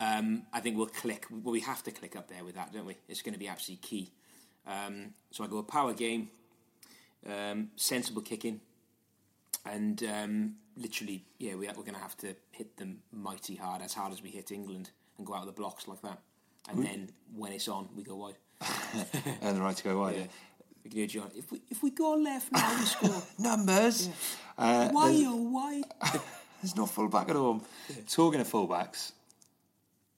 [0.00, 1.26] um, I think we'll click.
[1.30, 2.96] Well, we have to click up there with that, don't we?
[3.08, 4.10] It's going to be absolutely key.
[4.66, 6.30] Um, so I go a power game,
[7.28, 8.60] um, sensible kicking,
[9.64, 13.94] and um, literally, yeah, we, we're going to have to hit them mighty hard, as
[13.94, 16.18] hard as we hit England, and go out of the blocks like that.
[16.70, 18.36] And then when it's on, we go wide.
[19.42, 20.16] and the right to go wide.
[20.16, 20.26] Yeah.
[20.84, 21.30] We can hear John.
[21.34, 23.22] If we if we go left now, we score.
[23.38, 24.10] Numbers.
[24.56, 25.82] Uh, why there's, oh why?
[26.62, 27.62] there's no fullback at all.
[28.08, 29.12] Talking of fullbacks,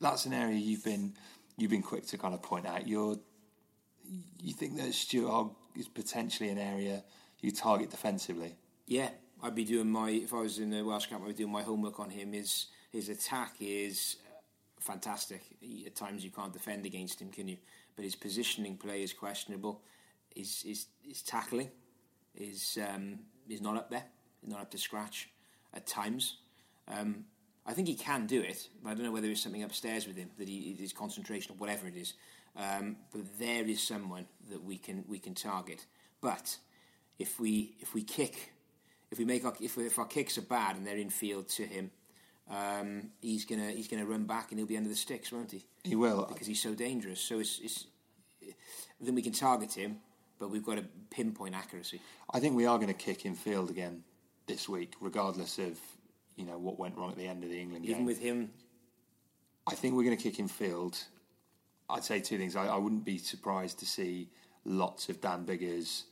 [0.00, 1.14] that's an area you've been
[1.56, 2.86] you've been quick to kind of point out.
[2.86, 3.16] You're
[4.40, 7.02] you think that Stuart Hogg is potentially an area
[7.40, 8.54] you target defensively.
[8.86, 9.10] Yeah,
[9.42, 11.62] I'd be doing my if I was in the Welsh camp, I'd be doing my
[11.62, 12.32] homework on him.
[12.32, 14.40] His his attack is uh,
[14.80, 15.42] fantastic.
[15.60, 17.58] He, at times you can't defend against him, can you?
[17.94, 19.82] But his positioning play is questionable.
[20.36, 21.70] His his, his tackling
[22.34, 24.04] is um, is not up there,
[24.46, 25.28] not up to scratch
[25.74, 26.36] at times.
[26.88, 27.24] Um,
[27.66, 30.16] I think he can do it, but I don't know whether there's something upstairs with
[30.16, 32.14] him that he his concentration or whatever it is.
[32.56, 35.86] Um, but there is someone that we can we can target.
[36.20, 36.56] But
[37.18, 38.52] if we if we kick,
[39.10, 41.48] if we make our if, we, if our kicks are bad and they're in field
[41.50, 41.90] to him,
[42.50, 45.64] um, he's gonna he's gonna run back and he'll be under the sticks, won't he?
[45.82, 46.26] He will.
[46.28, 47.20] because he's so dangerous.
[47.20, 47.86] So it's, it's
[49.00, 49.98] then we can target him,
[50.38, 52.00] but we've got to pinpoint accuracy.
[52.32, 54.02] I think we are going to kick in field again
[54.46, 55.78] this week, regardless of
[56.36, 58.02] you know what went wrong at the end of the England Even game.
[58.02, 58.50] Even with him,
[59.66, 60.98] I think we're going to kick in field.
[61.88, 62.56] I'd say two things.
[62.56, 64.28] I, I wouldn't be surprised to see
[64.64, 66.04] lots of Dan Biggar's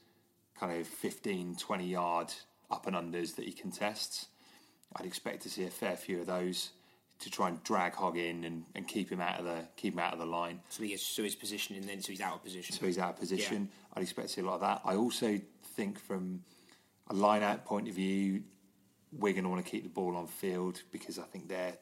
[0.58, 2.32] kind of 15, 20 yard
[2.70, 4.28] up and unders that he contests.
[4.96, 6.70] I'd expect to see a fair few of those
[7.20, 10.00] to try and drag Hogg in and, and keep him out of the keep him
[10.00, 10.61] out of the line.
[10.68, 12.74] so he gets so his positioning then so he's out of position.
[12.74, 13.68] So he's out of position.
[13.94, 14.83] I'd expect to see a lot of that.
[14.85, 15.40] I also
[15.77, 16.42] think from
[17.09, 18.42] a line out point of view,
[19.12, 21.77] we're going to want to keep the ball on field because I think their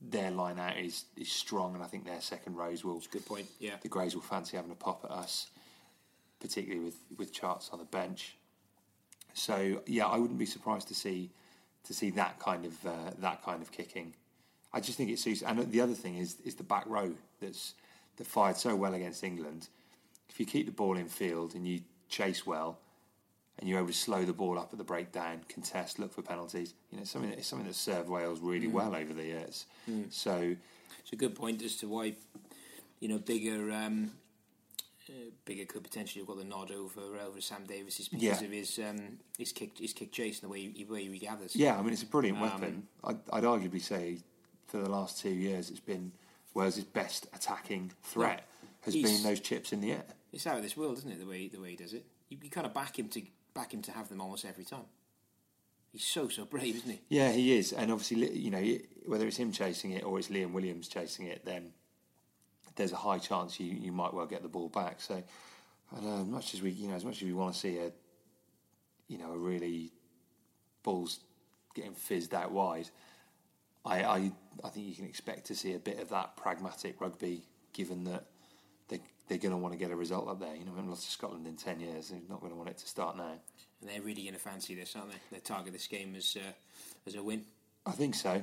[0.00, 3.02] their line out is, is strong, and I think their second rows will.
[3.10, 3.46] Good point.
[3.58, 3.74] Yeah.
[3.82, 5.48] The Grays will fancy having a pop at us,
[6.40, 8.36] particularly with, with charts on the bench.
[9.34, 11.30] So yeah, I wouldn't be surprised to see
[11.84, 14.14] to see that kind of uh, that kind of kicking.
[14.72, 15.42] I just think it suits.
[15.42, 17.74] And the other thing is is the back row that's
[18.16, 19.68] that fired so well against England.
[20.28, 22.78] If you keep the ball in field and you chase well,
[23.58, 26.74] and you're able to slow the ball up at the breakdown, contest, look for penalties,
[26.90, 29.66] you know, it's something it's something that served Wales really well over the years.
[30.10, 30.56] So
[31.02, 32.14] It's a good point as to why,
[33.00, 34.12] you know, Biggar, um,
[35.10, 38.46] uh, Biggar could potentially have got the nod over over Sam Davies is because Yeah.
[38.46, 41.56] of his um, his kick his kick chase and the way he, way he gathers.
[41.56, 42.86] Yeah, I mean it's a brilliant weapon.
[43.04, 44.18] I'd, I'd arguably say
[44.66, 46.12] for the last two years it's been
[46.54, 48.46] Wales' best attacking threat
[48.82, 50.04] has been those chips in the air.
[50.32, 51.18] It's out of this world, isn't it?
[51.18, 53.74] The way the way he does it, you, you kind of back him to back
[53.74, 54.84] him to have them almost every time.
[55.92, 57.00] He's so so brave, isn't he?
[57.08, 60.52] Yeah, he is, and obviously you know whether it's him chasing it or it's Liam
[60.52, 61.72] Williams chasing it, then
[62.80, 65.02] there's a high chance you, you might well get the ball back.
[65.02, 65.22] So,
[65.92, 67.60] I don't know, as much as we you know as much as we want to
[67.60, 67.92] see a
[69.06, 69.92] you know a really
[70.82, 71.20] balls
[71.74, 72.88] getting fizzed out wide,
[73.84, 74.32] I, I
[74.64, 77.42] I think you can expect to see a bit of that pragmatic rugby,
[77.74, 78.24] given that
[78.88, 80.54] they they're going to want to get a result up there.
[80.54, 82.08] You know, we haven't lost to Scotland in ten years.
[82.08, 83.34] They're not going to want it to start now.
[83.82, 85.18] And they're really going to fancy this, aren't they?
[85.32, 86.52] They target this game as uh,
[87.06, 87.44] as a win.
[87.84, 88.42] I think so.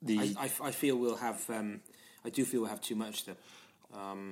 [0.00, 1.44] The I, I, I feel we'll have.
[1.50, 1.80] Um,
[2.24, 3.36] I do feel we'll have too much though.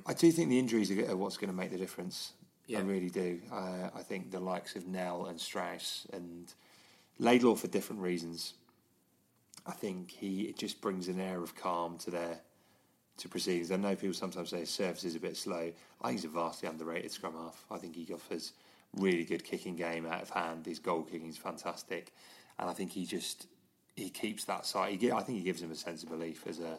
[0.05, 2.33] I do think the injuries are what's going to make the difference.
[2.67, 2.79] Yeah.
[2.79, 3.39] I really do.
[3.51, 6.53] Uh, I think the likes of Nel and Strauss and
[7.17, 8.53] Laidlaw for different reasons.
[9.65, 12.39] I think he it just brings an air of calm to their
[13.17, 13.71] to proceedings.
[13.71, 15.71] I know people sometimes say his service is a bit slow.
[16.01, 17.65] I think he's a vastly underrated scrum half.
[17.71, 18.53] I think he offers
[18.95, 20.65] really good kicking game out of hand.
[20.65, 22.13] His goal kicking is fantastic,
[22.59, 23.47] and I think he just
[23.95, 25.01] he keeps that side.
[25.01, 26.77] He, I think he gives him a sense of belief as a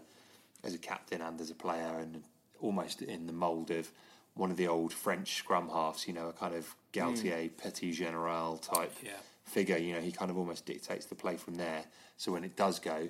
[0.65, 2.23] as a captain and as a player, and
[2.61, 3.91] almost in the mould of
[4.35, 6.07] one of the old French scrum halves.
[6.07, 9.13] You know, a kind of Galthié, Petit General type Yeah.
[9.45, 9.77] figure.
[9.79, 11.85] You know, he kind of almost dictates the play from there.
[12.17, 13.09] So when it does go,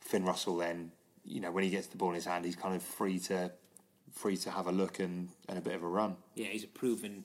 [0.00, 0.92] Finn Russell then,
[1.24, 3.52] you know, when he gets the ball in his hand, he's kind of free to
[4.12, 6.16] free to have a look and, and a bit of a run.
[6.34, 7.24] Yeah, he's a proven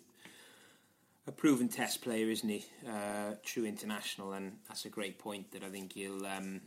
[1.27, 2.65] a proven test player, isn't he?
[2.87, 5.51] Uh, true international, and that's a great point.
[5.51, 6.25] That I think he'll.
[6.25, 6.61] Um,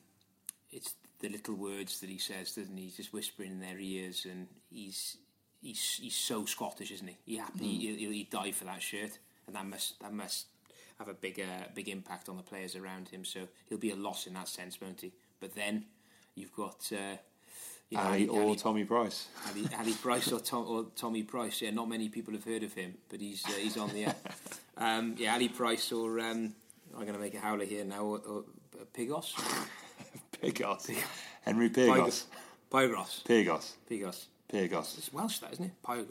[0.71, 2.85] it's the little words that he says, doesn't he?
[2.85, 5.17] He's just whispering in their ears, and he's
[5.63, 7.17] he's he's so Scottish, isn't he?
[7.25, 10.47] He happy he'll, he'll, he'd die for that shirt, and that must that must
[10.99, 13.25] have a big uh, big impact on the players around him.
[13.25, 15.13] So he'll be a loss in that sense, won't he?
[15.41, 15.87] But then
[16.35, 16.91] you've got.
[16.93, 17.17] Uh,
[17.89, 19.29] you know, Ali Ali- or Ali- Tommy Price.
[19.51, 21.61] Ali, Ali Price or, Tom, or Tommy Price.
[21.61, 24.15] Yeah, not many people have heard of him, but he's uh, he's on the air.
[24.79, 26.55] um, yeah, Ali Price or um,
[26.95, 28.03] I'm going to make a howler here now.
[28.03, 28.45] Or, or
[28.81, 29.35] uh, Pigos,
[30.43, 30.91] Pigos.
[31.43, 32.25] Henry Pigos.
[32.71, 33.73] Pygos, Pigos.
[33.91, 34.25] Pigos.
[34.53, 34.99] Pigos.
[34.99, 35.73] It's Welsh, that isn't it?
[35.83, 36.07] Pygos,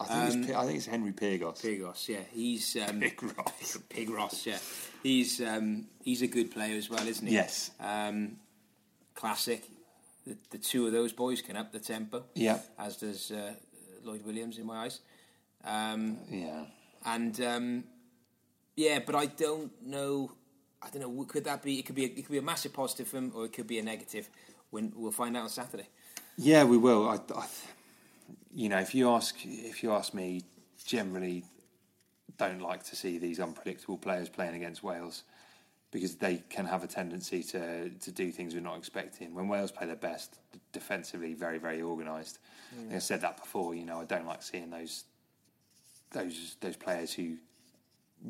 [0.00, 1.60] I think, it's, I think it's Henry Pigos.
[1.60, 2.08] Pigos.
[2.08, 3.78] Yeah, he's um, Pigros.
[3.88, 4.46] Pigros.
[4.46, 4.58] Yeah,
[5.02, 7.34] he's um, he's a good player as well, isn't he?
[7.34, 7.70] Yes.
[7.80, 8.36] Um,
[9.14, 9.64] classic.
[10.26, 12.24] The, the two of those boys can up the tempo.
[12.34, 12.58] Yeah.
[12.78, 13.54] As does uh,
[14.04, 15.00] Lloyd Williams in my eyes.
[15.64, 16.64] Um, Yeah.
[17.06, 17.84] and um,
[18.76, 20.32] yeah, but I don't know.
[20.82, 21.24] I don't know.
[21.24, 21.78] Could that be?
[21.78, 22.04] It could be.
[22.04, 24.28] A, it could be a massive positive for him, or it could be a negative.
[24.70, 25.88] When we'll find out on Saturday.
[26.36, 27.08] Yeah, we will.
[27.08, 27.46] I, I,
[28.54, 30.42] you know, if you ask, if you ask me,
[30.84, 31.44] generally,
[32.38, 35.24] don't like to see these unpredictable players playing against Wales
[35.90, 39.34] because they can have a tendency to to do things we're not expecting.
[39.34, 40.38] When Wales play their best,
[40.72, 42.38] defensively, very very organised.
[42.72, 43.74] I think I said that before.
[43.74, 45.04] You know, I don't like seeing those
[46.12, 47.36] those those players who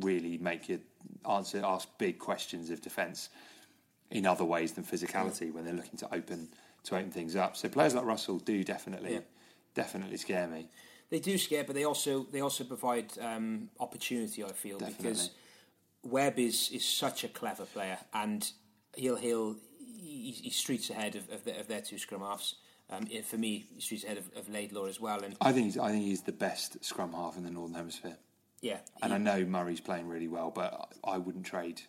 [0.01, 0.81] really make you
[1.29, 3.29] answer ask big questions of defence
[4.11, 6.49] in other ways than physicality when they're looking to open
[6.85, 7.57] to open things up.
[7.57, 9.21] So players like Russell do definitely Yeah.
[9.75, 10.69] definitely scare me.
[11.11, 14.45] They do scare, but they also they also provide um, opportunity.
[14.45, 15.31] I feel because
[16.03, 18.51] Webb is is such a clever player, and
[18.97, 22.55] he'll he'll he, he streets ahead of, of, the, of their two scrum halves.
[22.89, 25.79] Um, for me, he streets ahead of, of Laidlaw as well, and I think he's,
[25.79, 28.17] I think he's the best scrum half in the Northern Hemisphere.
[28.61, 31.83] Yeah, And I know Murray's playing really well, but I wouldn't trade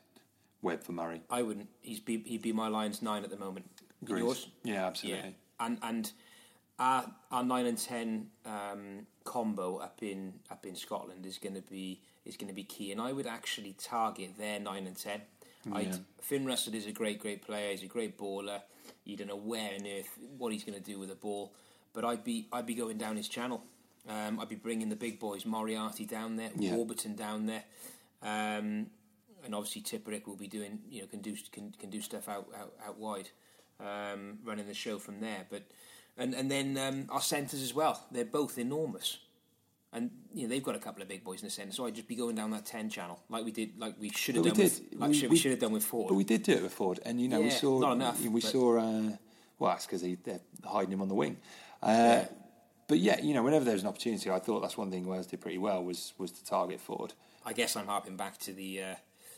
[0.62, 1.22] Webb for Murray.
[1.30, 1.68] I wouldn't.
[1.82, 3.66] He's be, he'd be my Lions nine at the moment.
[4.02, 4.20] Agreed.
[4.20, 4.48] Yours?
[4.64, 5.36] Yeah, absolutely.
[5.60, 6.12] Yeah, and and
[6.80, 11.62] our, our nine and ten um, combo up in up in Scotland is going to
[11.62, 15.22] be is going to be key, and I would actually target their nine and ten.
[15.72, 17.70] I'd, Finn Russell is a great great player.
[17.72, 18.62] He's a great baller.
[19.04, 21.54] You don't know where on earth what he's going to do with the ball,
[21.94, 23.64] but I'd be I'd be going down his channel.
[24.10, 26.76] Um, I'd be bringing the big boys, Moriarty down there, Yeah.
[26.76, 27.64] Warburton down there.
[28.24, 28.88] Um,
[29.44, 32.48] and obviously Tipuric will be doing, you know, can do can, can do stuff out
[32.60, 33.30] out, out wide,
[33.80, 35.46] um, running the show from there.
[35.50, 35.64] But
[36.18, 38.06] and and then um, our centres as well.
[38.12, 39.18] They're both enormous,
[39.94, 41.74] and you know they've got a couple of big boys in the centre.
[41.74, 44.36] So I'd just be going down that ten channel like we did, like we should
[44.36, 44.58] have we done.
[44.58, 44.64] did.
[44.92, 46.10] With, like We- should, we- we should have done with Ford.
[46.10, 48.42] But we did do it with Ford, and you know we saw not enough, We
[48.42, 49.12] saw uh,
[49.58, 51.38] well, that's because they're hiding him on the wing.
[51.82, 52.26] Uh,
[52.92, 55.40] But yeah, you know, whenever there's an opportunity, I thought that's one thing Wales did
[55.40, 57.14] pretty well was was to target Ford.
[57.46, 58.84] I guess I'm harping back to the.
[58.84, 58.96] Uh,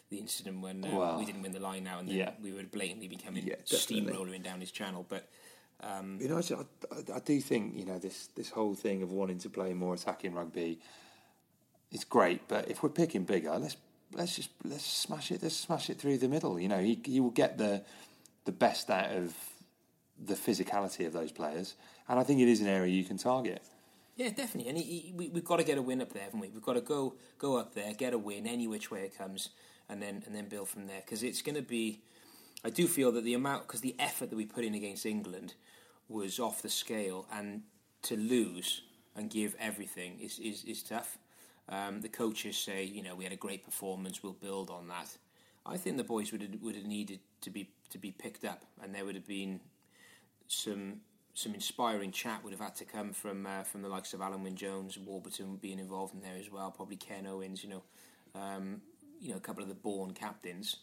[0.09, 2.31] the incident when uh, Well, we didn't win the line now, and then yeah.
[2.41, 5.05] we were blatantly becoming Yeah, steamrolling down his channel.
[5.07, 5.29] But
[6.19, 9.37] You know, I, I, I do think you know this this whole thing of wanting
[9.39, 10.79] to play more attacking rugby
[11.91, 13.77] is great, but if we're picking Biggar, let's
[14.13, 15.43] let's just let's smash it.
[15.43, 16.59] Let's smash it through the middle.
[16.59, 17.83] You know, he he will get the
[18.45, 19.35] the best out of
[20.25, 21.75] the physicality of those players,
[22.07, 23.61] and I think it is an area you can target.
[24.15, 24.69] Yeah, definitely.
[24.69, 26.49] And he, he, we, we've got to get a win up there, haven't we?
[26.49, 29.49] We've got to go go up there, get a win any which way it comes,
[29.89, 31.01] and then and then build from there.
[31.03, 32.01] Because it's going to be.
[32.65, 35.55] I do feel that the amount, because the effort that we put in against England
[36.07, 37.63] was off the scale, and
[38.03, 38.83] to lose
[39.15, 41.17] and give everything is is, is tough.
[41.69, 44.21] Um, the coaches say, you know, we had a great performance.
[44.21, 45.17] We'll build on that.
[45.65, 48.63] I think the boys would have, would have needed to be to be picked up,
[48.81, 49.59] and there would have been
[50.47, 51.01] some
[51.35, 54.43] some inspiring chat would have had to come from uh, from the likes of Alun
[54.43, 57.83] Wyn Jones, Warburton being involved in there as well, probably Ken Owens, you know,
[58.35, 58.81] um,
[59.19, 60.77] you know, a couple of the born captains.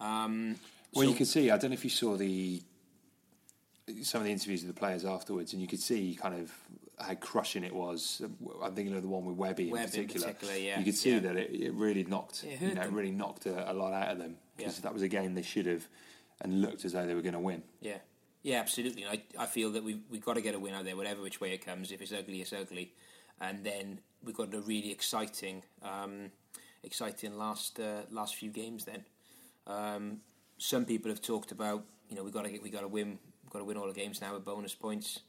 [0.00, 0.56] Um,
[0.92, 1.50] Well, so- you could see.
[1.50, 2.62] I don't know if you saw the
[4.02, 6.50] some of the interviews with the players afterwards, and you could see kind of
[6.98, 8.22] how crushing it was.
[8.62, 10.26] I'm thinking of the one with Webby in Webby in particular.
[10.28, 11.18] particular, yeah, You could see yeah.
[11.20, 12.44] that it, it really knocked.
[12.44, 12.94] It you know, them.
[12.94, 14.82] really knocked a, a lot out of them because Yeah.
[14.84, 15.86] that was a game they should have
[16.40, 17.62] and looked as though they were going to win.
[17.80, 17.98] Yeah,
[18.44, 19.06] yeah, absolutely.
[19.06, 21.40] I I feel that we we've got to get a win out there, whatever which
[21.40, 21.90] way it comes.
[21.90, 22.92] If it's ugly, it's ugly,
[23.40, 26.30] and then we've got a really exciting, um,
[26.82, 28.84] exciting last uh, last few games.
[28.84, 29.04] Then
[29.66, 30.20] um,
[30.58, 33.18] some people have talked about you know we got to get we got to win,
[33.42, 35.20] we've got to win all the games now with bonus points.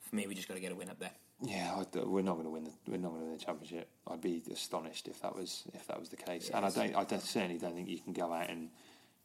[0.00, 1.12] For me, we just got to get a win up there.
[1.44, 2.64] Yeah, I, we're not going to win.
[2.64, 3.88] The, we're not going to win the championship.
[4.08, 6.48] I'd be astonished if that was if that was the case.
[6.48, 6.94] Yeah, and I don't.
[6.94, 8.68] I don't, certainly don't think you can go out and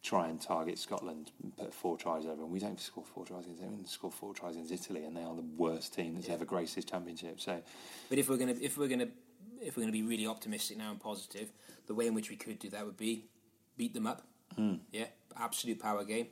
[0.03, 2.51] try and target Scotland and put four tries over them.
[2.51, 3.77] We don't score four tries against them.
[3.77, 6.75] We score four tries against Italy, and they are the worst team that's ever graced
[6.75, 7.39] this championship.
[7.39, 7.61] So
[8.09, 9.09] But if we're gonna if we're gonna
[9.61, 11.51] if we're gonna be really optimistic now and positive,
[11.87, 13.25] the way in which we could do that would be
[13.75, 14.23] beat them up.
[14.91, 15.05] Yeah,
[15.35, 16.27] absolute power game.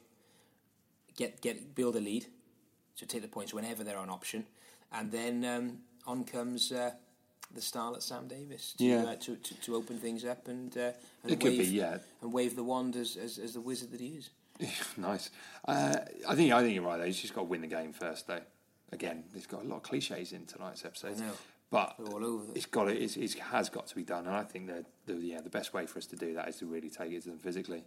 [1.16, 2.26] Get get build a lead,
[2.96, 4.46] so take the points whenever they're on option,
[4.92, 6.92] and then um, on comes uh,
[7.54, 9.04] the starlet Sam Davies to, Yeah.
[9.04, 10.92] uh, to, to to open things up and uh,
[11.24, 11.98] and It could be, wave, yeah.
[12.22, 14.30] and wave the wand as, as, as the wizard that he is.
[14.98, 15.30] nice.
[15.68, 15.96] Uh,
[16.28, 16.98] I think I think you're right.
[16.98, 18.28] Though he's just got to win the game first.
[18.28, 18.42] Though
[18.92, 21.18] again, there's got a lot of cliches in tonight's episode.
[21.72, 22.58] But They're all over it.
[22.58, 25.16] it's got to, it's, it has got to be done, and I think that the
[25.16, 27.30] yeah the best way for us to do that is to really take it to
[27.30, 27.84] them physically,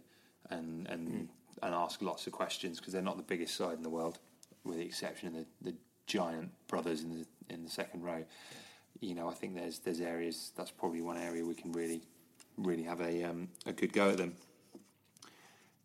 [0.49, 1.65] and and Hmm.
[1.65, 4.19] and ask lots of questions because they're not the biggest side in the world,
[4.65, 5.75] with the exception of the, the
[6.07, 8.23] giant brothers in the in the second row.
[8.99, 12.01] You know, I think there's there's areas that's probably one area we can really
[12.57, 14.35] really have a um, a good go at them.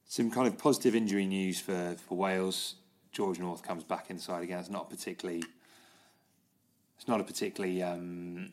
[0.07, 2.77] Some kind of positive injury news for, for Wales.
[3.11, 4.59] George North comes back inside again.
[4.59, 5.42] It's not particularly.
[6.96, 8.53] It's not a particularly um,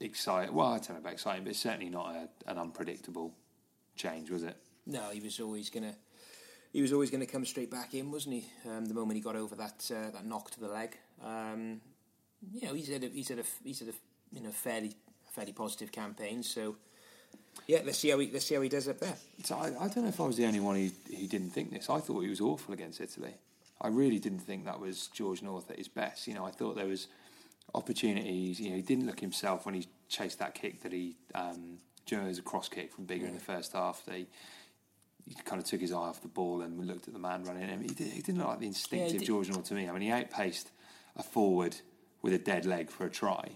[0.00, 0.54] exciting.
[0.54, 3.32] Well, I don't know about exciting, but it's certainly not a, an unpredictable
[3.96, 4.56] change, was it?
[4.86, 5.94] No, he was always gonna.
[6.72, 8.46] He was always going to come straight back in, wasn't he?
[8.68, 11.80] Um, the moment he got over that uh, that knock to the leg, um,
[12.52, 13.94] you know, he's had a, he's had a he's had a
[14.32, 14.92] you know fairly
[15.32, 16.42] fairly positive campaign.
[16.42, 16.76] So
[17.66, 19.16] yeah, let's see how he let's see how he does up there.
[19.44, 21.72] So I, I don't know if I was the only one who, who didn't think
[21.72, 21.90] this.
[21.90, 23.34] I thought he was awful against Italy.
[23.80, 26.26] I really didn't think that was George North at his best.
[26.26, 27.06] You know, I thought there was
[27.74, 28.60] opportunities.
[28.60, 31.16] You know, he didn't look himself when he chased that kick that he.
[31.34, 34.02] Um, do you know, it was a cross kick from Biggar in the first half.
[34.06, 34.26] They
[35.28, 37.68] he kind of took his eye off the ball and looked at the man running
[37.68, 37.82] him.
[37.82, 39.88] He, did, he didn't look like the instinctive did- George North to me.
[39.88, 40.70] I mean, he outpaced
[41.16, 41.76] a forward
[42.22, 43.52] with a dead leg for a try,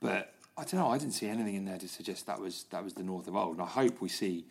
[0.00, 0.88] but I don't know.
[0.88, 3.36] I didn't see anything in there to suggest that was that was the North of
[3.36, 3.54] old.
[3.54, 4.46] And I hope we see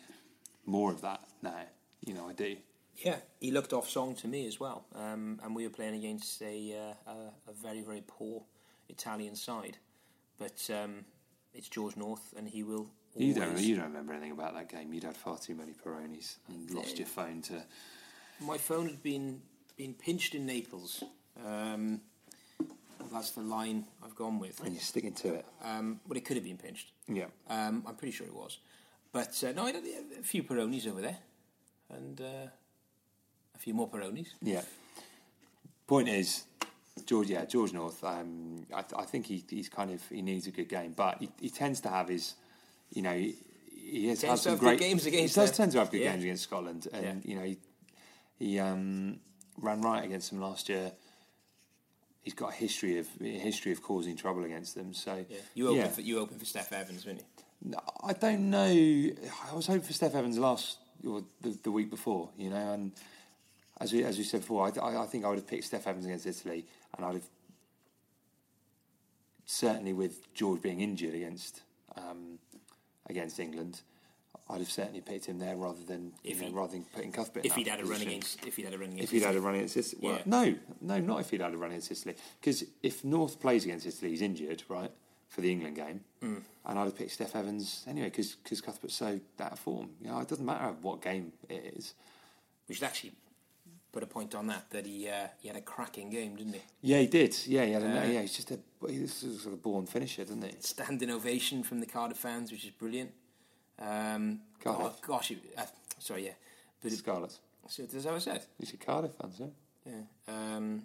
[0.64, 1.64] more of that now.
[2.04, 2.56] You know, I do.
[2.96, 6.40] Yeah, he looked off song to me as well, um, and we were playing against
[6.40, 8.42] a, uh, a a very very poor
[8.88, 9.76] Italian side,
[10.38, 11.04] but um,
[11.52, 12.88] it's George North, and he will.
[13.16, 13.58] You don't.
[13.58, 14.92] You don't remember anything about that game.
[14.92, 17.62] You'd had far too many Peronis and lost your phone to.
[18.40, 19.42] My phone had been
[19.76, 21.02] been pinched in Naples.
[21.44, 22.00] Um,
[23.12, 24.60] that's the line I've gone with.
[24.64, 25.46] And you're sticking to it.
[25.64, 26.92] Um, but it could have been pinched.
[27.08, 27.26] Yeah.
[27.48, 28.58] Um, I'm pretty sure it was.
[29.12, 29.82] But uh, no, I had
[30.18, 31.16] a few Peronis over there,
[31.90, 32.48] and uh,
[33.54, 34.28] a few more Peronis.
[34.42, 34.62] Yeah.
[35.86, 36.44] Point is,
[37.06, 37.30] George.
[37.30, 38.02] Yeah, George North.
[38.04, 41.30] Um, I, I think he, he's kind of he needs a good game, but he,
[41.40, 42.34] he tends to have his,
[42.92, 43.36] you know, he,
[43.70, 45.56] he has had some great games against He does them.
[45.56, 46.10] tend to have good Yeah.
[46.12, 47.14] games against Scotland, and Yeah.
[47.30, 47.58] you know, he,
[48.38, 49.20] he um,
[49.58, 50.92] ran right against them last year.
[52.26, 54.92] He's got a history of a history of causing trouble against them.
[54.94, 55.36] So Yeah.
[55.54, 55.88] You opened yeah.
[55.90, 57.70] for you opened for Steff Evans, didn't you?
[57.70, 58.66] No, I don't know.
[58.66, 62.90] I was hoping for Steff Evans last or the, the week before, you know, and
[63.80, 65.86] as we as we said before, I, I, I think I would have picked Steff
[65.86, 67.28] Evans against Italy, and I'd have
[69.44, 71.62] certainly with George being injured against
[71.96, 72.40] um,
[73.08, 73.82] against England,
[74.48, 77.44] I'd have certainly picked him there rather than If know, he- rather than putting Cuthbert.
[77.44, 79.22] in If he'd had a run against, if he'd had a run against, If he'd
[79.22, 80.22] had a run against Italy, well, Yeah.
[80.26, 82.14] no, no, not if he'd had a run against Italy.
[82.40, 84.90] Because if North plays against Italy, he's injured, right,
[85.28, 86.42] for the England game, Mm.
[86.64, 89.96] and I'd have picked Steff Evans anyway because because Cuthbert's so out of form.
[90.00, 91.94] You know, it doesn't matter what game it is.
[92.68, 93.12] we should actually
[93.92, 96.62] put a point on that that he uh, he had a cracking game, didn't he?
[96.82, 97.36] Yeah, he did.
[97.46, 98.58] Yeah, he had a, Uh, yeah, he's just a
[98.88, 100.54] he's sort of born finisher, doesn't he?
[100.60, 103.12] Standing ovation from the Cardiff fans, which is brilliant.
[103.78, 104.86] Um, Cardiff?
[104.86, 105.62] oh, gosh, uh,
[105.98, 106.30] sorry, yeah,
[106.82, 107.40] but it, Scarlets.
[107.68, 108.42] so that's how I said.
[108.58, 109.46] You see Cardiff fans, yeah?
[109.86, 110.82] Yeah, um,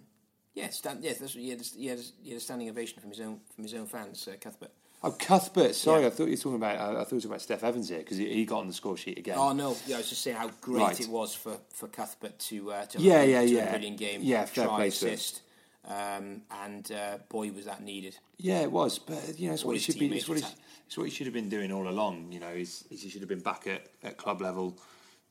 [0.54, 1.12] yeah, stand, yeah.
[1.18, 1.60] That's he had.
[1.60, 3.86] A, he, had a, he had a standing ovation from his own from his own
[3.86, 4.70] fans, uh, Cuthbert.
[5.04, 5.74] Oh, Cuthbert.
[5.74, 6.06] Sorry, Yeah.
[6.06, 6.76] I thought you were talking about.
[6.78, 8.68] I, I thought you were talking about Steff Evans here because he, he got on
[8.68, 9.36] the score sheet again.
[9.38, 11.00] Oh no, yeah, I was just saying how great Right.
[11.00, 13.60] it was for, for Cuthbert to uh, to Yeah, have yeah, yeah.
[13.64, 15.40] a brilliant game, Yeah, fair try play assist,
[15.88, 18.16] um, and uh, boy was that needed.
[18.38, 20.06] Yeah, it was, but you know, it's All what his should be.
[20.16, 20.54] It's what.
[20.92, 22.30] It's what he should have been doing all along.
[22.30, 24.76] You know, is, is he should have been back at, at club level,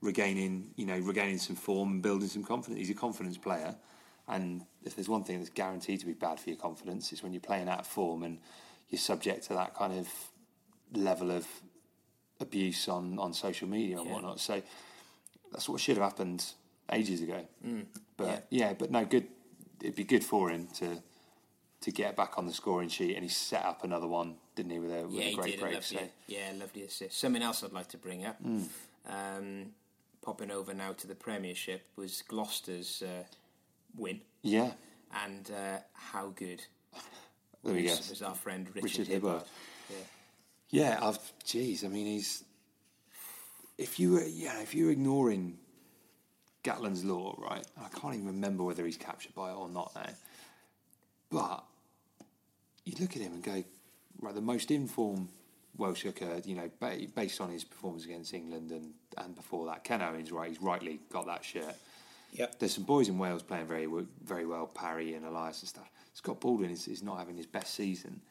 [0.01, 2.79] regaining, you know, regaining some form and building some confidence.
[2.79, 3.75] He's a confidence player,
[4.27, 7.31] and if there's one thing that's guaranteed to be bad for your confidence, it's when
[7.31, 8.39] you're playing out of form and
[8.89, 10.07] you're subject to that kind of
[10.93, 11.45] level of
[12.39, 14.13] abuse on, on social media and Yeah.
[14.13, 14.39] whatnot.
[14.39, 14.63] So
[15.51, 16.43] that's what should have happened
[16.91, 17.45] ages ago.
[17.63, 17.85] Mm.
[18.17, 18.73] But yeah.
[18.73, 19.27] but no, good.
[19.79, 21.03] It'd be good for him to
[21.81, 24.79] to get back on the scoring sheet, and he set up another one, didn't he,
[24.79, 25.75] with a, with Yeah, a great break.
[25.77, 27.19] a So yeah, lovely assist.
[27.19, 28.37] Something else I'd like to bring up,
[29.09, 29.71] um,
[30.21, 33.23] popping over now to the Premiership, was Gloucester's uh,
[33.97, 34.71] win, yeah,
[35.25, 36.63] and uh, how good
[37.63, 37.89] there we go.
[37.89, 39.41] was, our friend Richard, Richard Hibbard.
[39.87, 40.05] Hibbard.
[40.69, 41.19] Yeah, I've.
[41.45, 42.43] Jeez, I mean, he's.
[43.77, 45.57] If you were, yeah, if you're ignoring
[46.63, 47.65] Gatland's law, right?
[47.77, 50.09] I can't even remember whether he's captured by it or not now.
[51.31, 51.63] But
[52.91, 53.63] you look at him and go,
[54.21, 55.29] right, the most informed
[55.77, 59.83] Welsh hooker, you know, ba- based on his performance against England and, and before that,
[59.83, 61.75] Ken Owens, right, he's rightly got that shirt.
[62.33, 62.59] Yep.
[62.59, 63.87] There's some boys in Wales playing very
[64.23, 65.89] very well, Parry and Elias and stuff.
[66.13, 68.21] Scott Baldwin is, is not having his best season.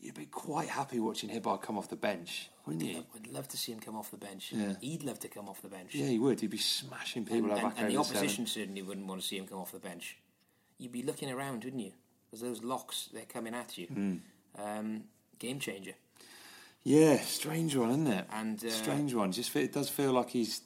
[0.00, 3.04] You'd be quite happy watching Hibbard come off the bench, wouldn't you?
[3.14, 4.52] I'd love to see him come off the bench.
[4.52, 4.74] Yeah.
[4.80, 5.94] He'd love to come off the bench.
[5.94, 6.40] Yeah, he would.
[6.40, 8.18] He'd be smashing people and, back and, and the over seven.
[8.18, 10.18] opposition certainly wouldn't want to see him come off the bench.
[10.78, 11.92] You'd be looking around, wouldn't you?
[12.34, 13.86] Because those locks, they're coming at you.
[13.86, 14.16] Hmm.
[14.58, 15.04] Um,
[15.38, 15.92] game changer.
[16.82, 18.26] Yeah, strange one, isn't it?
[18.32, 19.30] And, uh, strange one.
[19.30, 20.62] Just it does feel like he's,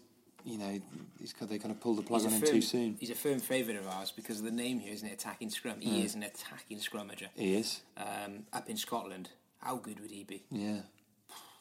[0.46, 0.80] you know,
[1.20, 2.96] he's they kind of pulled the plug on him firm, too soon.
[2.98, 5.12] He's a firm favourite of ours because of the name here, isn't it?
[5.12, 5.78] Attacking scrum.
[5.80, 7.28] He is an attacking scrummager.
[7.34, 7.82] He is.
[7.98, 10.44] Um, up in Scotland, how good would he be?
[10.50, 10.80] Yeah.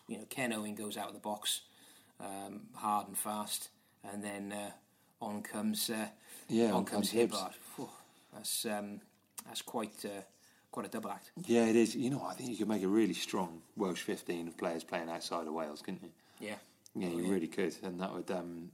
[0.08, 1.62] You know, Ken Owen goes out of the box
[2.22, 3.68] um, hard and fast,
[4.10, 4.72] and then uh,
[5.22, 6.08] on comes uh,
[6.48, 7.52] Yeah, on, on comes comes Hibbard.
[8.34, 9.02] That's um,
[9.48, 10.22] that's quite uh,
[10.72, 11.32] quite a double act.
[11.46, 11.96] Yeah, it is.
[11.96, 15.10] You know, I think you could make a really strong Welsh 15 of players playing
[15.10, 16.10] outside of Wales, couldn't you?
[16.40, 16.56] Yeah,
[16.96, 17.32] Yeah, you yeah.
[17.32, 18.70] really could, and that would um,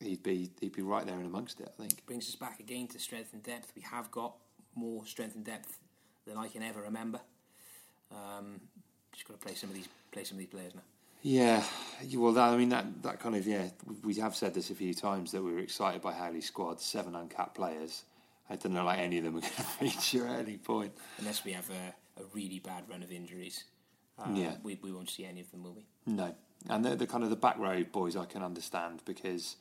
[0.00, 1.68] he'd be he'd be right there in amongst it.
[1.72, 2.04] I think.
[2.06, 3.72] brings us back again to strength and depth.
[3.74, 4.34] We have got
[4.74, 5.78] more strength and depth
[6.26, 7.20] than I can ever remember.
[8.12, 8.60] Um,
[9.12, 10.82] just got to play some of these play some of these players now.
[11.22, 11.62] Yeah,
[12.14, 13.68] well, that, I mean that that kind of yeah.
[14.02, 17.14] We have said this a few times that we were excited by Howley's squad, seven
[17.14, 18.04] uncapped players.
[18.50, 20.92] I don't know like any of them are going to feature at any point.
[21.18, 23.64] Unless we have a, a really bad run of injuries,
[24.18, 24.56] uh, Yeah.
[24.62, 25.86] we, we won't see any of them, will we?
[26.06, 26.34] No,
[26.68, 29.56] and the, the kind of the back row boys I can understand because,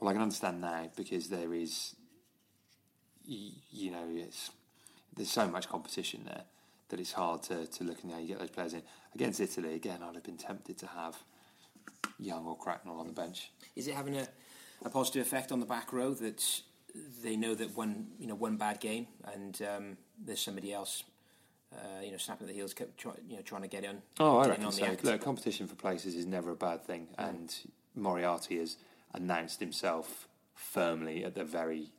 [0.00, 1.94] well, I can understand now because there is,
[3.28, 4.50] y- you know, it's
[5.16, 6.42] there's so much competition there
[6.88, 8.82] that it's hard to to look and how you get those players in
[9.14, 9.74] against Italy.
[9.74, 11.16] Again, I'd have been tempted to have
[12.18, 13.50] Young or Cracknell on the bench.
[13.76, 14.26] Is it having a,
[14.84, 16.42] a positive effect on the back row that
[17.22, 21.04] they know that one you know one bad game and um, there's somebody else
[21.74, 24.00] uh, you know snapping at the heels, kept try, you know trying to get in.
[24.20, 24.96] Oh, I reckon so.
[25.02, 27.52] Look, competition for places is never a bad thing, and
[27.96, 28.76] Moriarty has
[29.12, 31.90] announced himself firmly at the very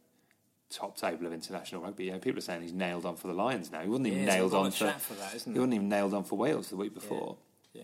[0.69, 2.05] top table of international rugby.
[2.05, 3.81] You know, people are saying he's nailed on for the Lions now.
[3.81, 4.91] He wasn't even Yeah, nailed on for.
[4.91, 7.35] for that, isn't he wasn't even nailed on for Wales the week before.
[7.73, 7.83] Yeah.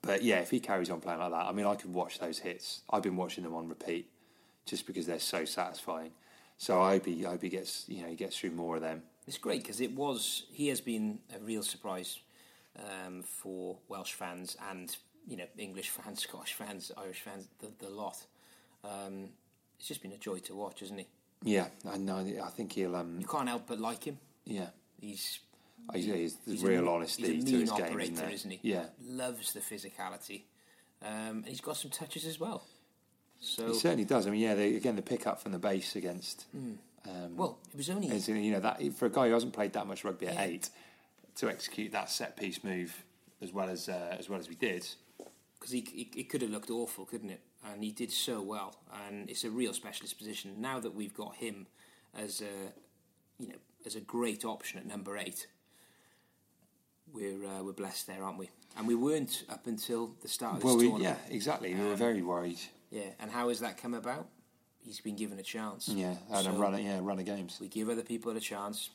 [0.00, 2.38] But yeah, if he carries on playing like that, I mean, I could watch those
[2.40, 2.82] hits.
[2.90, 4.08] I've been watching them on repeat,
[4.64, 6.10] just because they're so satisfying.
[6.62, 8.82] So I hope he, I hope he gets, you know, he gets through more of
[8.82, 9.02] them.
[9.26, 12.20] It's great because it was he has been a real surprise
[12.78, 14.96] um, for Welsh fans and
[15.26, 18.16] you know English fans, Scottish fans, Irish fans, the, the lot.
[18.84, 19.30] Um,
[19.76, 21.06] it's just been a joy to watch, isn't he?
[21.42, 22.18] Yeah, I know.
[22.18, 24.18] I think he'll, um, You can't help but like him.
[24.44, 24.68] yeah.
[25.00, 25.40] He's
[25.92, 28.14] He's, he's, there's he's a- real honesty he's a to mean his game, operator, isn't
[28.14, 28.30] there?
[28.30, 28.60] isn't he?
[28.62, 30.42] Yeah, Loves the physicality,
[31.02, 32.62] um, and he's got some touches as well.
[33.44, 34.26] So He certainly does.
[34.26, 36.46] I mean, yeah, they, again, the pickup from the base against.
[36.54, 37.36] Um, Hmm.
[37.36, 39.88] well, it was only is, you know that for a guy who hasn't played that
[39.88, 40.70] much rugby at eight
[41.36, 43.04] to execute that set piece move
[43.40, 44.86] as well as uh, as well as we did.
[45.58, 47.40] because he, he, it could have looked awful, couldn't it?
[47.64, 48.76] And he did so well,
[49.06, 50.60] and it's a real specialist position.
[50.60, 51.66] Now that we've got him
[52.16, 52.72] as a,
[53.42, 55.48] you know, as a great option at number eight,
[57.12, 58.48] we're uh, we're blessed there, aren't we?
[58.76, 61.18] And we weren't up until the start of this Well, we, tournament.
[61.28, 61.74] yeah, exactly.
[61.74, 62.60] We were very worried.
[62.92, 63.10] Yeah.
[63.18, 64.28] And how has that come about?
[64.84, 65.88] He's been given a chance.
[65.88, 67.58] Yeah, and a run, of- yeah, run of games.
[67.60, 68.90] We give other people a chance,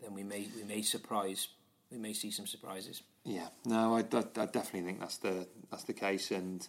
[0.00, 1.48] then we may we may surprise.
[1.90, 3.02] We may see some surprises.
[3.24, 6.66] Yeah, no, I, I, I definitely think that's the that's the case, and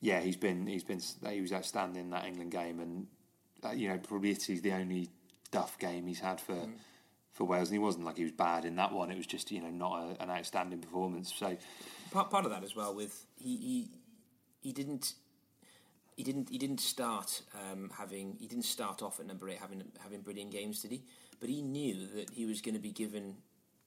[0.00, 3.06] yeah, he's been he's been he was outstanding in that England game, and
[3.64, 5.08] uh, you know probably Italy's the only
[5.50, 6.68] duff game he's had for
[7.32, 9.12] for Wales, and he wasn't like he was bad in that one.
[9.12, 11.32] It was just you know not a, an outstanding performance.
[11.32, 11.56] So
[12.10, 13.90] part, part of that as well with he he,
[14.60, 15.14] he didn't
[16.18, 19.84] he didn't he didn't start um, having he didn't start off at number eight having
[20.02, 21.02] having brilliant games did he
[21.38, 23.36] but he knew that he was going to be given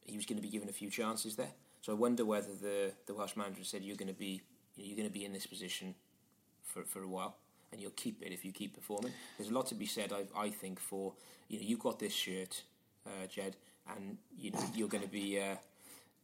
[0.06, 1.52] he was going to be given a few chances there.
[1.82, 4.42] So I wonder whether the the Welsh manager said you're going to be
[4.76, 5.94] you know, you're going to be in this position
[6.64, 7.36] for for a while
[7.72, 9.12] and you'll keep it if you keep performing.
[9.38, 11.14] There's a lot to be said, I, I think, for
[11.48, 12.64] you know you've got this shirt,
[13.06, 13.56] uh, Jed,
[13.90, 15.40] and you know you're going to be.
[15.40, 15.56] Uh,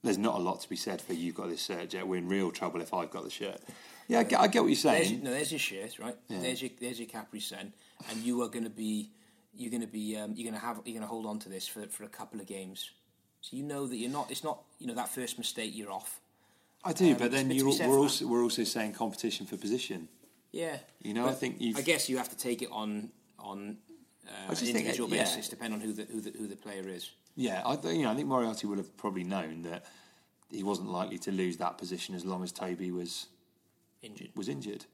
[0.03, 2.03] There's not a lot to be said for you've got this shirt, Jed.
[2.03, 3.59] We're in real trouble if I've got the shirt.
[4.07, 5.23] Yeah, I get, I get what you're there's, saying.
[5.23, 6.15] no, there's your shirt, right?
[6.29, 7.73] There's your there's your Capri Sun,
[8.09, 9.11] and you are going to be
[9.53, 11.49] you're going to be um, you're going to have you're going to hold on to
[11.49, 12.91] this for for a couple of games.
[13.41, 14.31] So you know that you're not.
[14.31, 16.21] It's not you know that first mistake you're off.
[16.85, 18.93] I do, Um, but then it's a bit to you're, we're also we're also saying
[18.93, 20.07] competition for position.
[20.53, 23.77] Yeah, You know, I think you've- I guess you have to take it on on
[24.27, 25.23] uh, I just an think, individual yeah.
[25.23, 27.11] basis, depending on who the who the who the player is.
[27.35, 29.85] Yeah, I th- you know I think Moriarty would have probably known that
[30.51, 33.27] he wasn't likely to lose that position as long as Toby was
[34.01, 34.29] Injured.
[34.35, 34.85] was injured.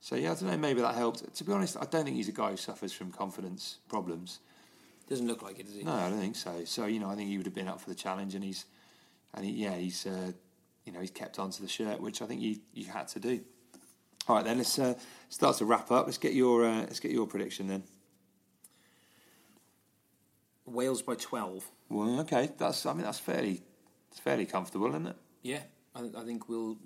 [0.00, 0.56] So yeah, I don't know.
[0.56, 1.34] Maybe that helped.
[1.34, 4.40] To be honest, I don't think he's a guy who suffers from confidence problems.
[5.08, 5.82] Doesn't look like it, does he?
[5.82, 6.64] No, I don't think so.
[6.64, 8.64] So you know, I think he would have been up for the challenge, and he's
[9.34, 10.32] and he, yeah, he's uh,
[10.84, 13.20] you know he's kept on to the shirt, which I think you you had to
[13.20, 13.40] do.
[14.28, 14.94] All right, then let's uh,
[15.28, 16.06] start to wrap up.
[16.06, 17.82] Let's get your uh, let's get your prediction then.
[20.72, 21.64] Wales by twelve.
[21.88, 23.62] Well, okay, that's I mean that's fairly
[24.10, 25.16] it's fairly comfortable, isn't it?
[25.42, 25.60] Yeah,
[25.94, 26.76] I, I think we'll.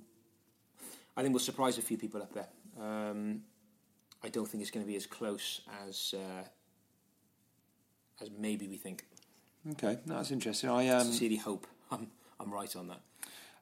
[1.16, 2.49] I think we'll surprise a few people up there.
[2.78, 3.43] Um,
[4.22, 6.45] I don't think it's going to be as close as uh,
[8.22, 9.05] as maybe we think.
[9.72, 10.70] Okay, no, that's interesting.
[10.70, 12.09] I um, Sincerely hope I'm
[12.39, 13.01] I'm right on that.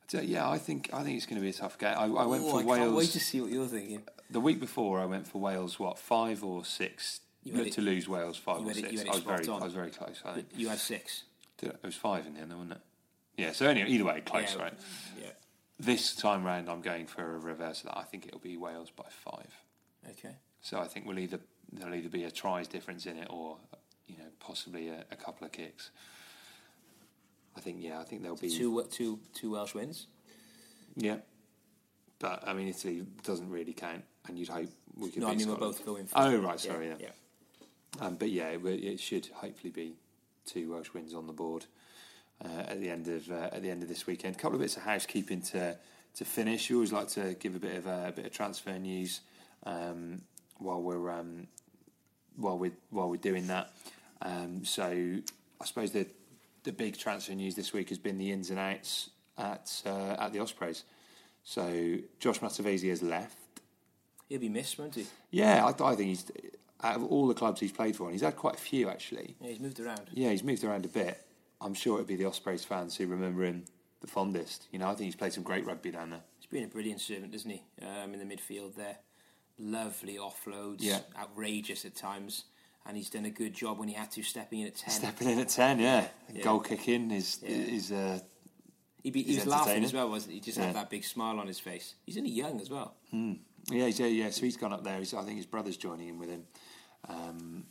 [0.08, 1.94] so, yeah, I think I think it's going to be a tough game.
[1.96, 4.02] I, I went Oh, for I Wales can't wait to see what you're thinking.
[4.30, 5.00] the week before.
[5.00, 5.78] I went for Wales.
[5.78, 9.02] What five or six You had it- to lose Wales five or six?
[9.02, 9.62] it I was very on.
[9.62, 10.20] I was very close.
[10.24, 11.24] I think You had six.
[11.58, 12.80] Did it was five in the end, wasn't it?
[13.36, 13.52] Yeah.
[13.52, 14.74] So anyway, either way, close, yeah, right?
[15.20, 15.30] Yeah.
[15.78, 17.98] This time round, I'm going for a reverse of that.
[17.98, 19.54] I think it'll be Wales by five.
[20.10, 20.36] Okay.
[20.62, 21.40] So I think we'll either
[21.72, 23.58] there'll either be a tries difference in it, or
[24.06, 25.90] you know, possibly a, a couple of kicks.
[27.56, 30.06] I think yeah, I think there'll be Two two two Welsh wins.
[30.96, 31.18] yeah.
[32.18, 35.22] But I mean, Italy doesn't really count, and you'd hope we could.
[35.22, 36.18] No, I mean we're both going for.
[36.18, 36.94] Oh right, sorry, yeah.
[37.00, 37.08] yeah.
[38.00, 39.94] Um, but yeah, it, it should hopefully be
[40.44, 41.64] two Welsh wins on the board
[42.44, 44.36] uh, at the end of uh, at the end of this weekend.
[44.36, 45.76] A couple of bits of housekeeping to
[46.16, 46.70] to finish.
[46.70, 49.20] You always like to give a bit of uh, a bit of transfer news
[49.64, 50.22] um,
[50.58, 51.46] while we're um,
[52.36, 53.70] while we while we're doing that.
[54.22, 56.06] Um, so I suppose the
[56.64, 60.32] the big transfer news this week has been the ins and outs at uh, at
[60.32, 60.84] the Ospreys.
[61.44, 63.36] So Josh Matavesi has left.
[64.28, 65.06] He'll be missed, won't he?
[65.30, 66.24] Yeah, I, I think he's
[66.84, 69.34] out of all the clubs he's played for, and he's had quite a few actually.
[69.40, 70.10] Yeah, he's moved around.
[70.12, 71.18] Yeah, he's moved around a bit.
[71.60, 73.64] I'm sure it'd be the Ospreys fans who remember him
[74.00, 74.68] the fondest.
[74.70, 76.20] You know, I think he's played some great rugby down there.
[76.38, 77.62] He's been a brilliant servant, isn't he?
[77.80, 78.98] Um, in the midfield there,
[79.58, 81.00] lovely offloads, Yeah.
[81.18, 82.44] outrageous at times,
[82.84, 84.92] and he's done a good job when he had to stepping in at ten.
[84.92, 86.42] Stepping in at ten, yeah, Yeah.
[86.42, 87.48] goal kicking is Yeah.
[87.48, 88.20] is uh,
[89.02, 90.38] He, be, he He's was laughing as well, wasn't he?
[90.38, 90.66] He just Yeah.
[90.66, 91.94] had that big smile on his face.
[92.06, 92.94] He's only young as well.
[93.70, 94.30] Yeah, he's, yeah, yeah.
[94.30, 94.98] So he's gone up there.
[94.98, 96.44] He's, I think his brother's joining in with him
[97.08, 97.64] um,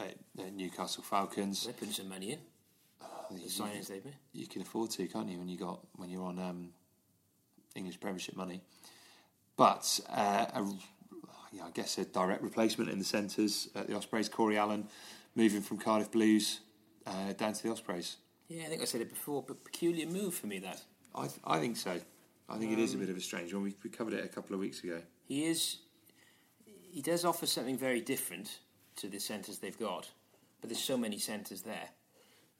[0.00, 1.64] at, at Newcastle Falcons.
[1.64, 2.38] They're putting some money in.
[3.30, 4.14] The You, signings they've made.
[4.32, 5.38] you can afford to, can't you?
[5.38, 6.68] When you got when you're on um,
[7.74, 8.60] English Premiership money,
[9.56, 10.64] but uh, a,
[11.52, 14.28] yeah, I guess a direct replacement in the centres at the Ospreys.
[14.28, 14.86] Cory Allen
[15.34, 16.60] moving from Cardiff Blues
[17.04, 18.16] uh, down to the Ospreys.
[18.48, 20.80] Yeah, I think I said it before, but peculiar move for me that.
[21.14, 21.98] I th- I think so.
[22.48, 23.62] I think it is a bit of a strange one.
[23.64, 25.00] We, we covered it a couple of weeks ago.
[25.26, 25.78] He is.
[26.90, 28.60] He does offer something very different
[28.96, 30.08] to the centres they've got,
[30.60, 31.88] but there's so many centres there.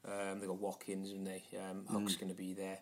[0.05, 2.19] Um, they've got Watkins, and they um, Hook's Mm.
[2.19, 2.79] going to be there.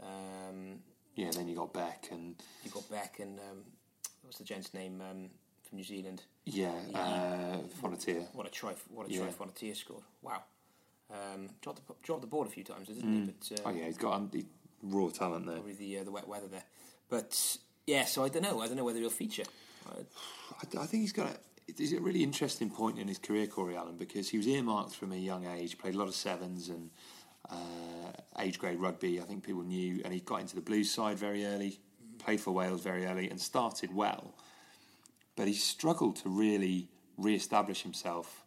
[0.00, 0.80] Um,
[1.14, 2.34] Yeah, then you got Beck and
[2.64, 3.58] you've got Beck and um,
[4.22, 5.30] what's the gent's name um,
[5.62, 6.22] from New Zealand?
[6.44, 8.26] yeah, uh, Fonotia.
[8.34, 8.74] What a try!
[8.90, 9.20] What a Yeah.
[9.20, 9.30] try!
[9.30, 10.02] Fonotia scored.
[10.22, 10.42] Wow.
[11.10, 13.26] Um, dropped the dropped the ball a few times, didn't Mm.
[13.26, 13.32] he?
[13.32, 14.46] But uh, Oh yeah, he's got um, he-
[14.82, 15.56] raw talent there.
[15.56, 16.64] probably the uh, the wet weather there.
[17.08, 18.60] But yeah, so I don't know.
[18.60, 19.44] I don't know whether he'll feature.
[19.86, 23.76] I, I, think he's got a, it's a really interesting point in his career, Cory
[23.76, 26.90] Allen, because he was earmarked from a young age, played a lot of sevens and
[27.50, 29.20] uh, age grade rugby.
[29.20, 31.80] I think people knew, and he got into the Blues side very early,
[32.18, 34.34] played for Wales very early, and started well.
[35.36, 38.44] But he struggled to really re-establish himself.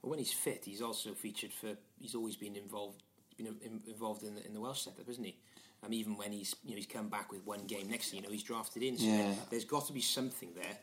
[0.00, 1.76] But when he's fit, he's also featured for.
[2.00, 3.02] He's always been involved.
[3.36, 3.56] Been
[3.86, 5.36] involved in the, in the Welsh setup, isn't he?
[5.84, 7.88] Um, even when he's you know he's come back with one game.
[7.90, 8.96] Next thing you know, he's drafted in.
[8.98, 9.16] So Yeah.
[9.18, 10.78] there, there's got to be something there.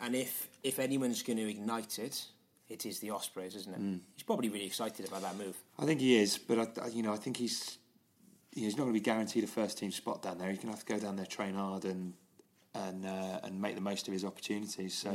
[0.00, 2.24] And if if anyone's going to ignite it,
[2.68, 3.80] it is the Ospreys, isn't it?
[3.80, 4.00] Mm.
[4.14, 5.56] He's probably really excited about that move.
[5.78, 7.78] I think he is, but I, you know, I think he's
[8.52, 10.48] he's not going to be guaranteed a first team spot down there.
[10.48, 12.14] He's going to have to go down there, train hard, and
[12.74, 14.94] and uh, and make the most of his opportunities.
[14.94, 15.10] So,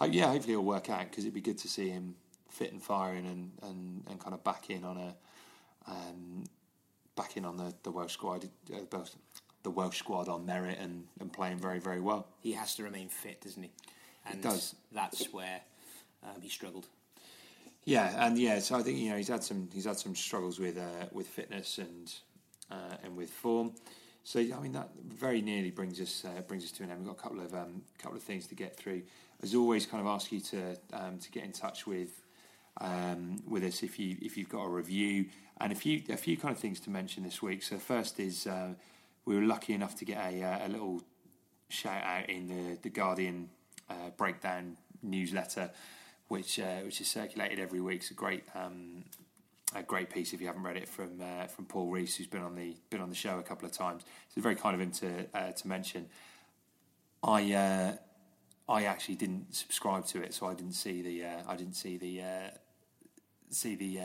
[0.00, 0.12] Mm.
[0.12, 2.16] yeah, hopefully it'll work out because it'd be good to see him
[2.48, 5.14] fit and firing and, and, and kind of back in on a
[5.86, 6.44] um,
[7.16, 8.98] back in on the, the Welsh squad uh,
[9.62, 12.26] the Welsh squad on merit and, and playing very very well.
[12.40, 13.70] He has to remain fit, doesn't he?
[14.26, 14.74] And he does.
[14.92, 15.60] That's where
[16.24, 16.86] um, he struggled.
[17.84, 20.58] Yeah, and yeah, so I think you know he's had some he's had some struggles
[20.58, 22.12] with uh, with fitness and
[22.70, 23.72] uh, and with form.
[24.24, 27.00] So I mean that very nearly brings us uh, brings us to an end.
[27.00, 29.02] We've got a couple of um, couple of things to get through.
[29.42, 32.22] As always, kind of ask you to um, to get in touch with
[32.80, 35.26] um, with us if you if you've got a review
[35.62, 37.62] and a few a few kind of things to mention this week.
[37.62, 38.74] So first is uh,
[39.24, 41.02] we were lucky enough to get a, uh, a little
[41.68, 43.48] shout out in the the Guardian
[43.88, 45.70] uh, breakdown newsletter,
[46.28, 48.00] which uh, which is circulated every week.
[48.00, 49.04] It's a great um,
[49.74, 52.42] a great piece if you haven't read it from uh, from Paul Rees, who's been
[52.42, 54.02] on the been on the show a couple of times.
[54.26, 56.06] It's very kind of him to uh, to mention.
[57.22, 57.98] I
[58.68, 62.20] I actually didn't subscribe to it, so I didn't see the I didn't see the
[63.50, 64.00] see the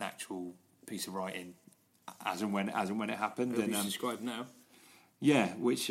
[0.00, 0.54] actual
[0.90, 1.54] piece of writing
[2.26, 3.54] as and when as and when it happened.
[3.56, 4.46] and um, subscribe now.
[5.20, 5.90] Yeah, which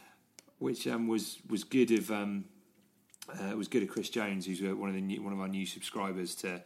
[0.58, 2.44] which um, was was good of um,
[3.56, 6.34] was good of Chris Jones, who's one of the new, one of our new subscribers
[6.36, 6.62] to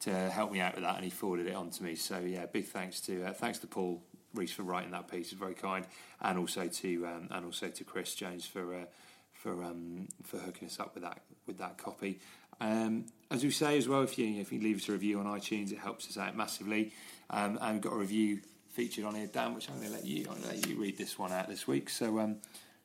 [0.00, 1.94] to help me out with that, and he forwarded it on to me.
[1.94, 4.02] So yeah, big thanks to uh, thanks to Paul
[4.34, 5.32] Rees for writing that piece.
[5.32, 5.86] It's very kind,
[6.20, 8.84] and also to um, and also to Chris Jones for uh,
[9.32, 12.20] for um, for hooking us up with that with that copy.
[12.60, 15.26] Um, as we say as well, if you if you leave us a review on
[15.26, 16.92] iTunes, it helps us out massively.
[17.30, 18.40] Um, and we've got a review
[18.70, 20.80] featured on here, Dan, which I'm going to let you I'm going to let you
[20.80, 21.88] read this one out this week.
[21.90, 22.36] So um,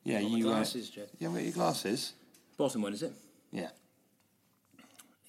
[0.03, 1.09] yeah, you glasses, uh, Jed.
[1.20, 2.13] Yeah, got your glasses.
[2.57, 3.13] Bottom one is it?
[3.51, 3.70] Yeah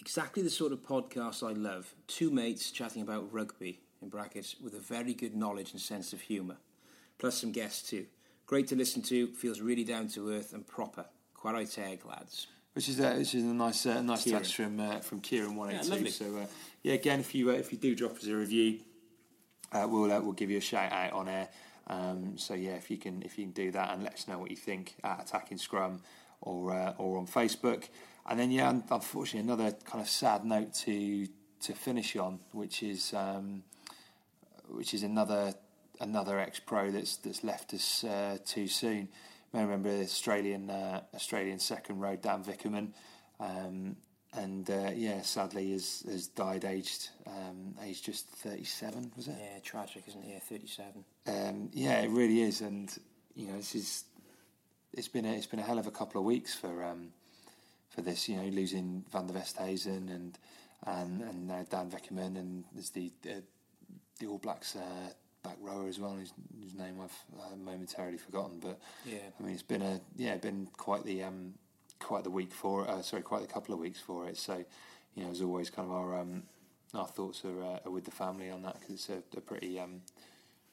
[0.08, 1.94] exactly the sort of podcast I love.
[2.06, 6.22] Two mates chatting about rugby, in brackets, with a very good knowledge and sense of
[6.22, 6.56] humour.
[7.18, 8.06] Plus some guests too.
[8.46, 11.04] Great to listen to, feels really down to earth and proper.
[11.36, 12.46] Chwarae teg, lads.
[12.78, 14.40] Which is a, which is a nice uh, nice Kieran.
[14.40, 16.06] text from uh, from Kieran one eight two.
[16.10, 16.46] So uh,
[16.84, 18.78] yeah, again, if you uh, if you do drop us a review,
[19.72, 21.48] uh, we'll uh, we'll give you a shout out on air.
[21.88, 24.38] Um, so yeah, if you can if you can do that and let us know
[24.38, 26.02] what you think at Attacking Scrum
[26.40, 27.88] or or on Facebook.
[28.28, 31.26] And then, yeah, unfortunately, another kind of sad note to
[31.62, 33.64] to finish on, which is um,
[34.68, 35.54] which is another
[35.98, 39.08] another ex pro that's that's left us uh, too soon.
[39.54, 42.92] I remember the Australian uh, Australian second row Dan Vickerman,
[43.40, 43.96] um,
[44.34, 49.10] and uh, yeah, sadly has has died aged um, aged just thirty seven.
[49.16, 49.36] Was it?
[49.38, 50.28] Yeah, tragic, isn't it?
[50.28, 51.04] Yeah, thirty seven.
[51.26, 52.94] Um, yeah, it really is, and
[53.34, 54.04] you know, this is
[54.92, 57.08] it's been a, it's been a hell of a couple of weeks for um,
[57.88, 58.28] for this.
[58.28, 60.38] You know, losing Van der Westhuizen and
[60.86, 63.40] and and now Dan Vickerman and there's the uh,
[64.18, 65.10] the All Blacks uh,
[65.42, 68.58] back rower as well, whose, whose name I've uh, momentarily forgotten.
[68.60, 71.54] But yeah, I mean, it's been a yeah, been quite the um,
[71.98, 74.36] quite the week for uh, sorry, quite a couple of weeks for it.
[74.36, 74.64] So
[75.14, 76.42] you know, as always, kind of our um,
[76.94, 79.78] our thoughts are, uh, are with the family on that because it's a, a pretty
[79.78, 80.00] um,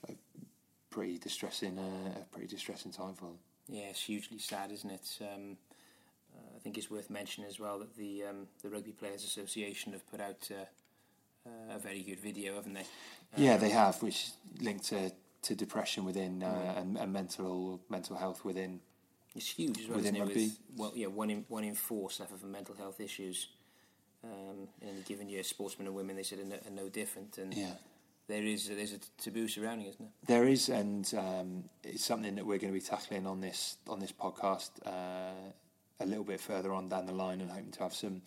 [0.08, 0.14] a
[0.90, 3.40] pretty distressing uh, a pretty distressing time for them.
[3.68, 5.20] Yeah, it's hugely sad, isn't it?
[5.22, 5.58] Um,
[6.36, 9.94] uh, I think it's worth mentioning as well that the um, the Rugby Players Association
[9.94, 10.50] have put out
[11.46, 12.86] uh, uh, a very good video, haven't they?
[13.38, 14.30] yeah, they have, which
[14.62, 15.12] linked to,
[15.44, 16.78] to depression within mm.
[16.78, 18.80] and, and, mental mental health within.
[19.36, 20.46] It's huge as well, within rugby.
[20.46, 23.50] With, well, yeah, one in one in four suffer from mental health issues.
[24.24, 27.38] Um, and given year, sportsmen and women, they said are no, are no different.
[27.38, 27.74] And yeah
[28.28, 30.40] there is there's a taboo surrounding, isn't there?
[30.40, 34.00] There is, and um, it's something that we're going to be tackling on this on
[34.00, 35.52] this podcast uh,
[36.00, 38.22] a little bit further on down the line and hoping to have some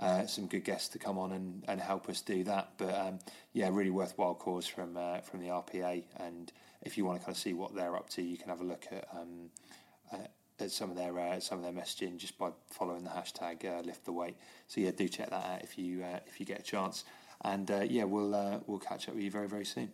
[0.00, 2.70] uh, some good guests to come on and, and help us do that.
[2.78, 3.18] But um,
[3.52, 6.02] yeah, really worthwhile cause from uh, from the RPA.
[6.16, 6.50] And
[6.82, 8.64] if you want to kind of see what they're up to, you can have a
[8.64, 9.50] look at um,
[10.12, 10.26] uh,
[10.58, 13.82] at some of their uh, some of their messaging just by following the hashtag uh,
[13.82, 14.36] lift the weight.
[14.68, 17.04] So yeah, do check that out if you uh, if you get a chance.
[17.42, 19.90] And yeah, we'll we'll catch up with you very very soon.